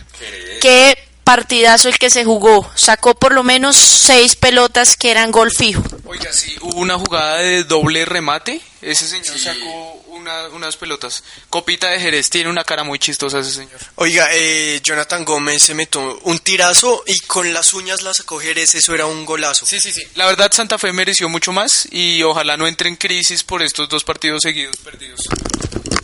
Qué 0.61 0.99
partidazo 1.35 1.89
el 1.89 1.97
que 1.97 2.11
se 2.11 2.25
jugó. 2.25 2.69
Sacó 2.75 3.15
por 3.15 3.33
lo 3.33 3.45
menos 3.45 3.77
seis 3.77 4.35
pelotas 4.35 4.97
que 4.97 5.13
eran 5.13 5.31
gol 5.31 5.53
fijo. 5.53 5.81
Oiga, 6.07 6.33
sí, 6.33 6.57
hubo 6.61 6.81
una 6.81 6.99
jugada 6.99 7.37
de 7.39 7.63
doble 7.63 8.05
remate. 8.05 8.61
Ese 8.83 9.07
señor 9.07 9.39
sacó 9.39 10.03
una- 10.09 10.49
unas 10.49 10.77
pelotas. 10.77 11.23
Copita 11.49 11.89
de 11.91 12.01
Jerez 12.01 12.31
tiene 12.31 12.51
una 12.51 12.65
cara 12.65 12.83
muy 12.83 12.99
chistosa 12.99 13.39
ese 13.39 13.53
señor. 13.53 13.79
Oiga, 13.95 14.29
eh, 14.33 14.81
Jonathan 14.83 15.25
Gómez 15.25 15.63
se 15.63 15.75
metió 15.75 16.19
un 16.25 16.41
tirazo 16.41 17.05
y 17.07 17.17
con 17.21 17.53
las 17.55 17.75
uñas 17.75 18.03
la 18.03 18.13
sacó 18.13 18.41
Jerez, 18.41 18.75
eso 18.75 18.93
era 18.93 19.07
un 19.07 19.25
golazo. 19.25 19.67
Sí, 19.67 19.79
sí, 19.79 19.93
sí. 19.93 20.03
La 20.17 20.27
verdad, 20.27 20.51
Santa 20.53 20.79
Fe 20.79 20.93
mereció 20.93 21.29
mucho 21.29 21.53
más 21.53 21.87
y 21.93 22.25
ojalá 22.25 22.57
no 22.57 22.67
entre 22.67 22.89
en 22.89 22.97
crisis 22.97 23.45
por 23.45 23.63
estos 23.63 23.89
dos 23.89 24.03
partidos 24.03 24.41
seguidos 24.43 24.77
perdidos. 24.79 25.21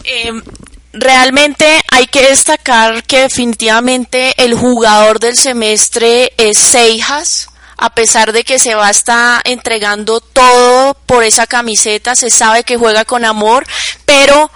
Eh, 0.04 0.30
realmente 0.96 1.82
hay 1.90 2.06
que 2.06 2.28
destacar 2.28 3.04
que 3.04 3.22
definitivamente 3.22 4.34
el 4.38 4.54
jugador 4.54 5.20
del 5.20 5.36
semestre 5.36 6.32
es 6.38 6.58
Seijas. 6.58 7.48
A 7.78 7.90
pesar 7.90 8.32
de 8.32 8.42
que 8.42 8.58
se 8.58 8.74
va 8.74 8.86
a 8.86 8.90
estar 8.90 9.42
entregando 9.44 10.20
todo 10.20 10.94
por 11.04 11.24
esa 11.24 11.46
camiseta, 11.46 12.16
se 12.16 12.30
sabe 12.30 12.64
que 12.64 12.78
juega 12.78 13.04
con 13.04 13.26
amor, 13.26 13.66
pero 14.06 14.50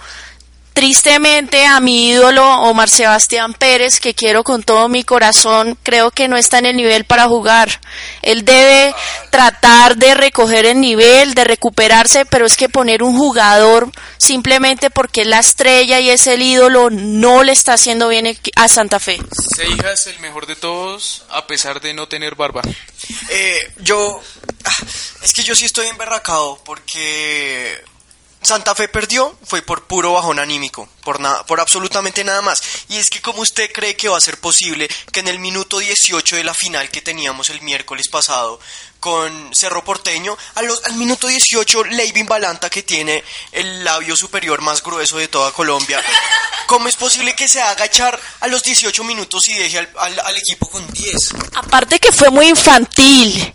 tristemente 0.73 1.65
a 1.65 1.79
mi 1.79 2.09
ídolo 2.09 2.43
Omar 2.61 2.89
Sebastián 2.89 3.53
Pérez, 3.53 3.99
que 3.99 4.13
quiero 4.13 4.43
con 4.43 4.63
todo 4.63 4.87
mi 4.89 5.03
corazón, 5.03 5.77
creo 5.83 6.11
que 6.11 6.27
no 6.27 6.37
está 6.37 6.59
en 6.59 6.65
el 6.65 6.77
nivel 6.77 7.05
para 7.05 7.27
jugar. 7.27 7.81
Él 8.21 8.45
debe 8.45 8.95
tratar 9.29 9.97
de 9.97 10.13
recoger 10.13 10.65
el 10.65 10.79
nivel, 10.79 11.33
de 11.33 11.43
recuperarse, 11.43 12.25
pero 12.25 12.45
es 12.45 12.55
que 12.55 12.69
poner 12.69 13.03
un 13.03 13.17
jugador 13.17 13.91
simplemente 14.17 14.89
porque 14.89 15.21
es 15.21 15.27
la 15.27 15.39
estrella 15.39 15.99
y 15.99 16.09
es 16.09 16.27
el 16.27 16.41
ídolo 16.41 16.89
no 16.89 17.43
le 17.43 17.51
está 17.51 17.73
haciendo 17.73 18.07
bien 18.07 18.37
a 18.55 18.67
Santa 18.67 18.99
Fe. 18.99 19.19
Seija 19.55 19.91
es 19.91 20.07
el 20.07 20.19
mejor 20.19 20.47
de 20.47 20.55
todos 20.55 21.25
a 21.29 21.47
pesar 21.47 21.81
de 21.81 21.93
no 21.93 22.07
tener 22.07 22.35
barba. 22.35 22.61
Eh, 23.29 23.73
yo, 23.79 24.21
ah, 24.63 24.85
es 25.23 25.33
que 25.33 25.43
yo 25.43 25.55
sí 25.55 25.65
estoy 25.65 25.87
emberracado 25.87 26.61
porque 26.63 27.83
Santa 28.43 28.73
Fe 28.75 28.87
perdió 28.87 29.37
fue 29.45 29.61
por 29.61 29.83
puro 29.83 30.13
bajón 30.13 30.39
anímico, 30.39 30.89
por 31.03 31.19
nada, 31.19 31.45
por 31.45 31.59
absolutamente 31.59 32.23
nada 32.23 32.41
más. 32.41 32.61
Y 32.89 32.97
es 32.97 33.09
que 33.09 33.21
como 33.21 33.41
usted 33.41 33.71
cree 33.71 33.95
que 33.95 34.09
va 34.09 34.17
a 34.17 34.21
ser 34.21 34.39
posible 34.39 34.89
que 35.11 35.19
en 35.19 35.27
el 35.27 35.39
minuto 35.39 35.77
18 35.79 36.35
de 36.37 36.43
la 36.43 36.53
final 36.53 36.89
que 36.89 37.01
teníamos 37.01 37.49
el 37.51 37.61
miércoles 37.61 38.07
pasado 38.07 38.59
con 38.99 39.51
Cerro 39.53 39.83
Porteño, 39.83 40.37
al 40.55 40.93
minuto 40.95 41.27
18 41.27 41.83
Leivin 41.85 42.25
Balanta 42.27 42.69
que 42.69 42.83
tiene 42.83 43.23
el 43.51 43.83
labio 43.83 44.15
superior 44.15 44.61
más 44.61 44.83
grueso 44.83 45.17
de 45.17 45.27
toda 45.27 45.51
Colombia, 45.51 46.01
¿cómo 46.67 46.87
es 46.87 46.95
posible 46.95 47.35
que 47.35 47.47
se 47.47 47.61
haga 47.61 47.85
echar 47.85 48.19
a 48.41 48.47
los 48.47 48.63
18 48.63 49.03
minutos 49.03 49.47
y 49.49 49.53
deje 49.55 49.79
al, 49.79 49.89
al- 49.97 50.19
al 50.19 50.37
equipo 50.37 50.67
con 50.69 50.85
10? 50.91 51.15
Aparte 51.55 51.99
que 51.99 52.11
fue 52.11 52.29
muy 52.29 52.47
infantil, 52.47 53.53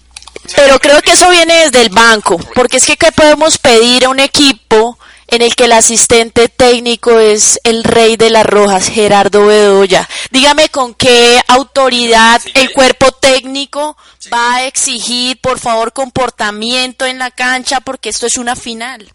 pero 0.55 0.79
creo 0.79 1.01
que 1.03 1.13
eso 1.13 1.31
viene 1.31 1.65
desde 1.65 1.83
el 1.83 1.91
banco, 1.91 2.39
porque 2.55 2.77
es 2.77 2.87
que 2.87 2.97
¿qué 2.97 3.13
podemos 3.13 3.59
pedir 3.59 4.05
a 4.05 4.09
un 4.09 4.21
equipo 4.21 4.99
en 5.29 5.43
el 5.43 5.57
que 5.57 5.65
el 5.65 5.73
asistente 5.73 6.49
técnico 6.49 7.19
es 7.19 7.59
el 7.65 7.83
rey 7.83 8.17
de 8.17 8.31
las 8.31 8.47
rojas, 8.47 8.89
Gerardo 8.89 9.47
Bedoya? 9.47 10.09
Dígame 10.31 10.69
con 10.69 10.95
qué 10.95 11.41
autoridad 11.49 12.41
el 12.55 12.73
cuerpo 12.73 13.13
técnico 13.13 13.97
va 14.33 14.57
a 14.57 14.67
exigir, 14.67 15.41
por 15.41 15.59
favor, 15.59 15.93
comportamiento 15.93 17.07
en 17.07 17.19
la 17.19 17.31
cancha, 17.31 17.81
porque 17.81 18.09
esto 18.09 18.27
es 18.27 18.37
una 18.37 18.57
final. 18.57 19.11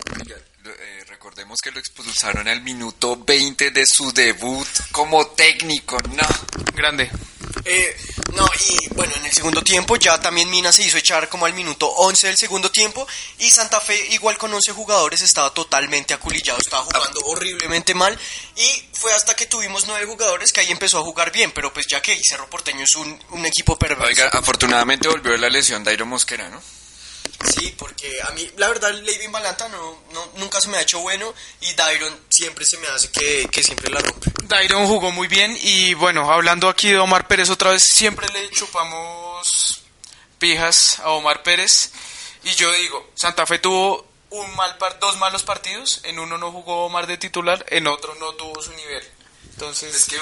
Eh, 0.66 1.04
recordemos 1.08 1.60
que 1.62 1.72
lo 1.72 1.80
expulsaron 1.80 2.48
al 2.48 2.62
minuto 2.62 3.18
20 3.18 3.72
de 3.72 3.86
su 3.86 4.12
debut 4.12 4.68
como 4.92 5.28
técnico, 5.28 5.98
no. 6.10 6.28
Grande. 6.74 7.10
Eh, 7.66 7.98
no, 8.34 8.48
y 8.68 8.94
bueno, 8.96 9.14
en 9.18 9.26
el 9.26 9.32
segundo 9.32 9.62
tiempo 9.62 9.96
ya 9.96 10.20
también 10.20 10.50
Mina 10.50 10.72
se 10.72 10.84
hizo 10.84 10.98
echar 10.98 11.30
como 11.30 11.46
al 11.46 11.54
minuto 11.54 11.88
11 11.88 12.28
del 12.28 12.38
segundo 12.38 12.72
tiempo 12.72 13.08
y 13.40 13.50
Santa 13.52 13.80
Fe 13.80 14.08
igual 14.12 14.38
con 14.38 14.54
11 14.54 14.72
jugadores 14.72 15.22
estaba 15.22 15.54
totalmente 15.54 16.14
aculillado, 16.14 16.60
estaba 16.60 16.84
jugando 16.84 17.20
horriblemente 17.26 17.94
mal 17.94 18.18
y 18.56 18.84
fue 18.94 19.14
hasta 19.14 19.36
que 19.36 19.46
tuvimos 19.46 19.86
9 19.88 20.06
jugadores 20.06 20.52
que 20.52 20.62
ahí 20.62 20.72
empezó 20.72 21.00
a 21.00 21.04
jugar 21.04 21.32
bien, 21.32 21.52
pero 21.52 21.72
pues 21.74 21.86
ya 21.90 22.02
que 22.02 22.20
Cerro 22.24 22.50
Porteño 22.50 22.84
es 22.84 22.96
un, 22.96 23.20
un 23.30 23.46
equipo 23.46 23.78
perverso. 23.78 24.08
Oiga, 24.08 24.30
afortunadamente 24.32 25.08
volvió 25.08 25.32
de 25.32 25.38
la 25.38 25.50
lesión 25.50 25.84
Dairo 25.84 26.06
Mosquera, 26.06 26.50
¿no? 26.50 26.62
Sí, 27.56 27.74
porque 27.78 28.22
a 28.22 28.32
mí 28.32 28.50
la 28.58 28.68
verdad 28.70 28.94
Leivin 28.94 29.32
Balanta 29.32 29.68
no, 29.70 30.04
no, 30.14 30.32
nunca 30.38 30.62
se 30.62 30.70
me 30.70 30.78
ha 30.78 30.82
hecho 30.82 31.00
bueno 31.00 31.34
y 31.62 31.74
Dairon 31.74 32.20
siempre 32.30 32.66
se 32.66 32.78
me 32.78 32.88
hace 32.88 33.10
que, 33.10 33.48
que 33.52 33.64
siempre 33.64 33.90
la 33.90 34.00
rompe. 34.00 34.32
Dairon 34.44 34.88
jugó 34.88 35.12
muy 35.12 35.28
bien 35.28 35.58
y 35.62 35.94
bueno, 35.96 36.32
hablando 36.32 36.70
aquí 36.70 36.90
de 36.90 37.00
Omar 37.00 37.28
Pérez 37.28 37.50
otra 37.50 37.72
vez, 37.72 37.84
siempre 37.84 38.28
le 38.30 38.50
chupamos 38.52 39.82
pijas 40.38 41.00
a 41.00 41.12
Omar 41.12 41.42
Pérez 41.44 41.92
y 42.44 42.52
yo 42.56 42.72
digo, 42.74 43.10
Santa 43.16 43.46
Fe 43.46 43.60
tuvo 43.60 44.08
un 44.32 44.56
mal 44.56 44.78
par 44.78 45.00
dos 45.00 45.18
malos 45.18 45.44
partidos, 45.44 46.02
en 46.04 46.20
uno 46.20 46.38
no 46.38 46.52
jugó 46.52 46.86
Omar 46.86 47.06
de 47.06 47.18
titular, 47.18 47.66
en 47.70 47.88
otro 47.88 48.16
no 48.16 48.34
tuvo 48.34 48.62
su 48.62 48.72
nivel. 48.74 49.04
Entonces, 49.62 49.96
Es 49.96 50.06
que 50.06 50.18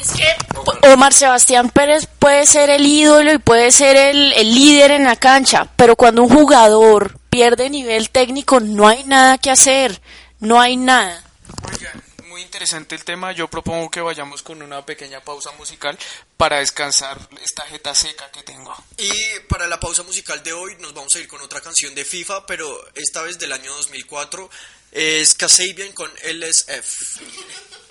Es 0.00 0.10
que 0.10 0.88
Omar 0.88 1.12
Sebastián 1.12 1.70
Pérez 1.70 2.08
puede 2.18 2.46
ser 2.46 2.68
el 2.68 2.84
ídolo 2.84 3.32
y 3.32 3.38
puede 3.38 3.70
ser 3.70 3.96
el, 3.96 4.32
el 4.32 4.52
líder 4.52 4.90
en 4.90 5.04
la 5.04 5.14
cancha, 5.14 5.70
pero 5.76 5.94
cuando 5.94 6.24
un 6.24 6.28
jugador 6.28 7.16
pierde 7.30 7.70
nivel 7.70 8.10
técnico 8.10 8.58
no 8.58 8.88
hay 8.88 9.04
nada 9.04 9.38
que 9.38 9.52
hacer, 9.52 10.02
no 10.40 10.60
hay 10.60 10.76
nada. 10.76 11.22
Oigan, 11.70 12.02
muy 12.26 12.42
interesante 12.42 12.96
el 12.96 13.04
tema. 13.04 13.30
Yo 13.30 13.46
propongo 13.46 13.88
que 13.88 14.00
vayamos 14.00 14.42
con 14.42 14.60
una 14.60 14.84
pequeña 14.84 15.20
pausa 15.20 15.52
musical 15.52 15.96
para 16.36 16.58
descansar 16.58 17.20
esta 17.40 17.62
jeta 17.66 17.94
seca 17.94 18.32
que 18.32 18.42
tengo. 18.42 18.74
Y 18.98 19.12
para 19.48 19.68
la 19.68 19.78
pausa 19.78 20.02
musical 20.02 20.42
de 20.42 20.54
hoy 20.54 20.74
nos 20.80 20.92
vamos 20.92 21.14
a 21.14 21.20
ir 21.20 21.28
con 21.28 21.40
otra 21.40 21.60
canción 21.60 21.94
de 21.94 22.04
FIFA, 22.04 22.46
pero 22.46 22.66
esta 22.96 23.22
vez 23.22 23.38
del 23.38 23.52
año 23.52 23.72
2004. 23.76 24.50
Es 24.90 25.34
Kasabian 25.34 25.92
con 25.92 26.10
LSF. 26.24 27.20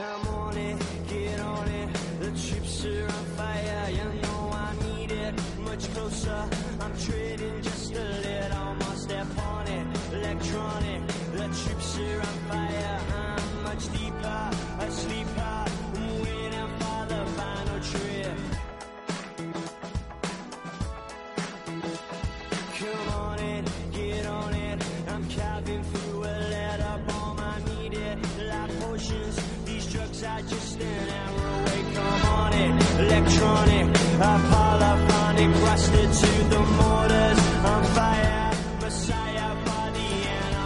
I'm 0.00 0.26
on 0.28 0.56
it, 0.56 0.78
get 1.08 1.40
on 1.40 1.68
it. 1.68 1.88
The 2.20 2.30
chips 2.30 2.84
are 2.84 3.04
on 3.04 3.24
fire, 3.36 3.90
you 3.90 4.20
know 4.22 4.50
I 4.52 4.74
need 4.86 5.10
it. 5.10 5.34
Much 5.58 5.92
closer, 5.92 6.48
I'm 6.80 6.96
trading 6.98 7.62
just 7.62 7.92
a 7.92 8.04
little 8.26 8.74
more 8.74 8.96
step 8.96 9.26
on 9.38 9.66
it. 9.66 9.86
Electronic, 10.12 11.06
the 11.32 11.46
chips 11.48 11.98
are 11.98 12.20
on 12.20 12.38
fire. 12.48 13.00
I'm 13.16 13.62
much 13.64 13.92
deeper, 13.92 14.50
asleep. 14.80 15.26
I'm 15.36 15.67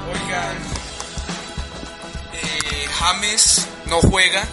Oigan, 0.09 0.57
eh, 2.33 2.87
James 2.99 3.69
no 3.87 4.01
juega 4.01 4.45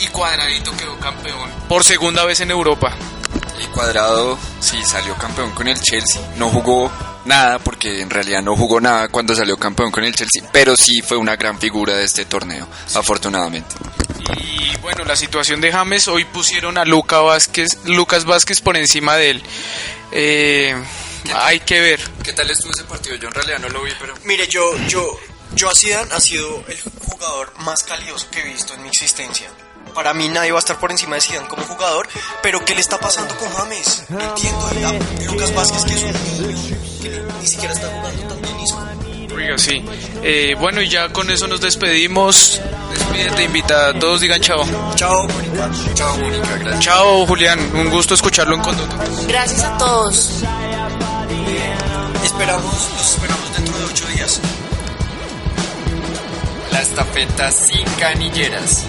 y 0.00 0.06
Cuadradito 0.08 0.76
quedó 0.76 0.96
campeón 0.98 1.50
por 1.68 1.84
segunda 1.84 2.24
vez 2.24 2.40
en 2.40 2.50
Europa. 2.50 2.94
Y 3.60 3.66
Cuadrado 3.66 4.38
sí 4.60 4.76
salió 4.84 5.14
campeón 5.16 5.50
con 5.50 5.66
el 5.66 5.80
Chelsea. 5.80 6.22
No 6.36 6.48
jugó 6.48 6.90
nada 7.24 7.58
porque 7.58 8.00
en 8.00 8.10
realidad 8.10 8.42
no 8.42 8.56
jugó 8.56 8.80
nada 8.80 9.08
cuando 9.08 9.34
salió 9.34 9.56
campeón 9.56 9.90
con 9.90 10.04
el 10.04 10.14
Chelsea, 10.14 10.42
pero 10.52 10.76
sí 10.76 11.02
fue 11.02 11.16
una 11.16 11.36
gran 11.36 11.58
figura 11.58 11.94
de 11.94 12.04
este 12.04 12.24
torneo, 12.24 12.66
afortunadamente. 12.94 13.74
Y 14.40 14.76
bueno, 14.78 15.04
la 15.04 15.16
situación 15.16 15.60
de 15.60 15.72
James, 15.72 16.08
hoy 16.08 16.24
pusieron 16.24 16.78
a 16.78 16.84
Luca 16.84 17.20
Vázquez, 17.20 17.78
Lucas 17.84 18.24
Vázquez 18.24 18.60
por 18.60 18.76
encima 18.76 19.16
de 19.16 19.30
él. 19.30 19.42
Eh, 20.12 20.74
hay 21.34 21.60
que 21.60 21.80
ver. 21.80 22.00
¿Qué 22.22 22.32
tal 22.32 22.50
estuvo 22.50 22.72
ese 22.72 22.84
partido? 22.84 23.16
Yo 23.16 23.28
en 23.28 23.34
realidad 23.34 23.58
no 23.58 23.68
lo 23.68 23.82
vi, 23.82 23.92
pero 23.98 24.14
Mire, 24.24 24.46
yo, 24.48 24.76
yo, 24.86 25.18
yo 25.54 25.70
a 25.70 25.74
Zidane 25.74 26.12
ha 26.12 26.20
sido 26.20 26.64
el 26.68 26.78
jugador 27.04 27.52
más 27.60 27.82
calidoso 27.82 28.28
que 28.30 28.40
he 28.40 28.44
visto 28.44 28.74
en 28.74 28.82
mi 28.82 28.88
existencia. 28.88 29.50
para 29.94 30.14
mí 30.14 30.28
nadie 30.28 30.52
va 30.52 30.58
a 30.58 30.60
estar 30.60 30.78
por 30.78 30.90
encima 30.90 31.16
de 31.16 31.22
Zidane 31.22 31.48
como 31.48 31.62
jugador, 31.64 32.08
pero 32.42 32.64
¿qué 32.64 32.74
le 32.74 32.80
está 32.80 32.98
pasando 32.98 33.36
con 33.36 33.50
James? 33.52 34.04
No 34.08 34.20
entiendo, 34.20 34.66
a 34.66 35.24
Lucas 35.24 35.54
Vázquez 35.54 35.84
que 35.84 35.94
es 35.94 36.02
un 36.02 36.48
niño, 36.48 36.76
que 37.02 37.22
ni, 37.40 37.46
siquiera 37.46 37.74
está 37.74 37.88
jugando. 37.88 38.27
Oiga, 39.38 39.56
sí. 39.56 39.84
Eh, 40.24 40.56
bueno, 40.58 40.82
y 40.82 40.88
ya 40.88 41.10
con 41.10 41.30
eso 41.30 41.46
nos 41.46 41.60
despedimos. 41.60 42.60
Despídete, 42.90 43.44
invita 43.44 43.90
a 43.90 43.92
todos, 43.94 44.20
digan 44.20 44.40
chao. 44.40 44.64
Chao, 44.96 45.28
Mónica. 45.28 45.70
Chao, 45.94 46.16
Mónica, 46.18 46.56
gracias. 46.56 46.84
Chao, 46.84 47.24
Julián. 47.24 47.60
Un 47.72 47.88
gusto 47.88 48.14
escucharlo 48.14 48.56
en 48.56 48.62
Condoto. 48.62 48.96
Gracias 49.28 49.62
a 49.62 49.78
todos. 49.78 50.42
Esperamos, 52.24 52.90
los 52.96 53.10
esperamos 53.12 53.56
dentro 53.56 53.78
de 53.78 53.84
ocho 53.84 54.06
días. 54.08 54.40
La 56.72 56.82
estafeta 56.82 57.52
sin 57.52 57.84
canilleras. 58.00 58.86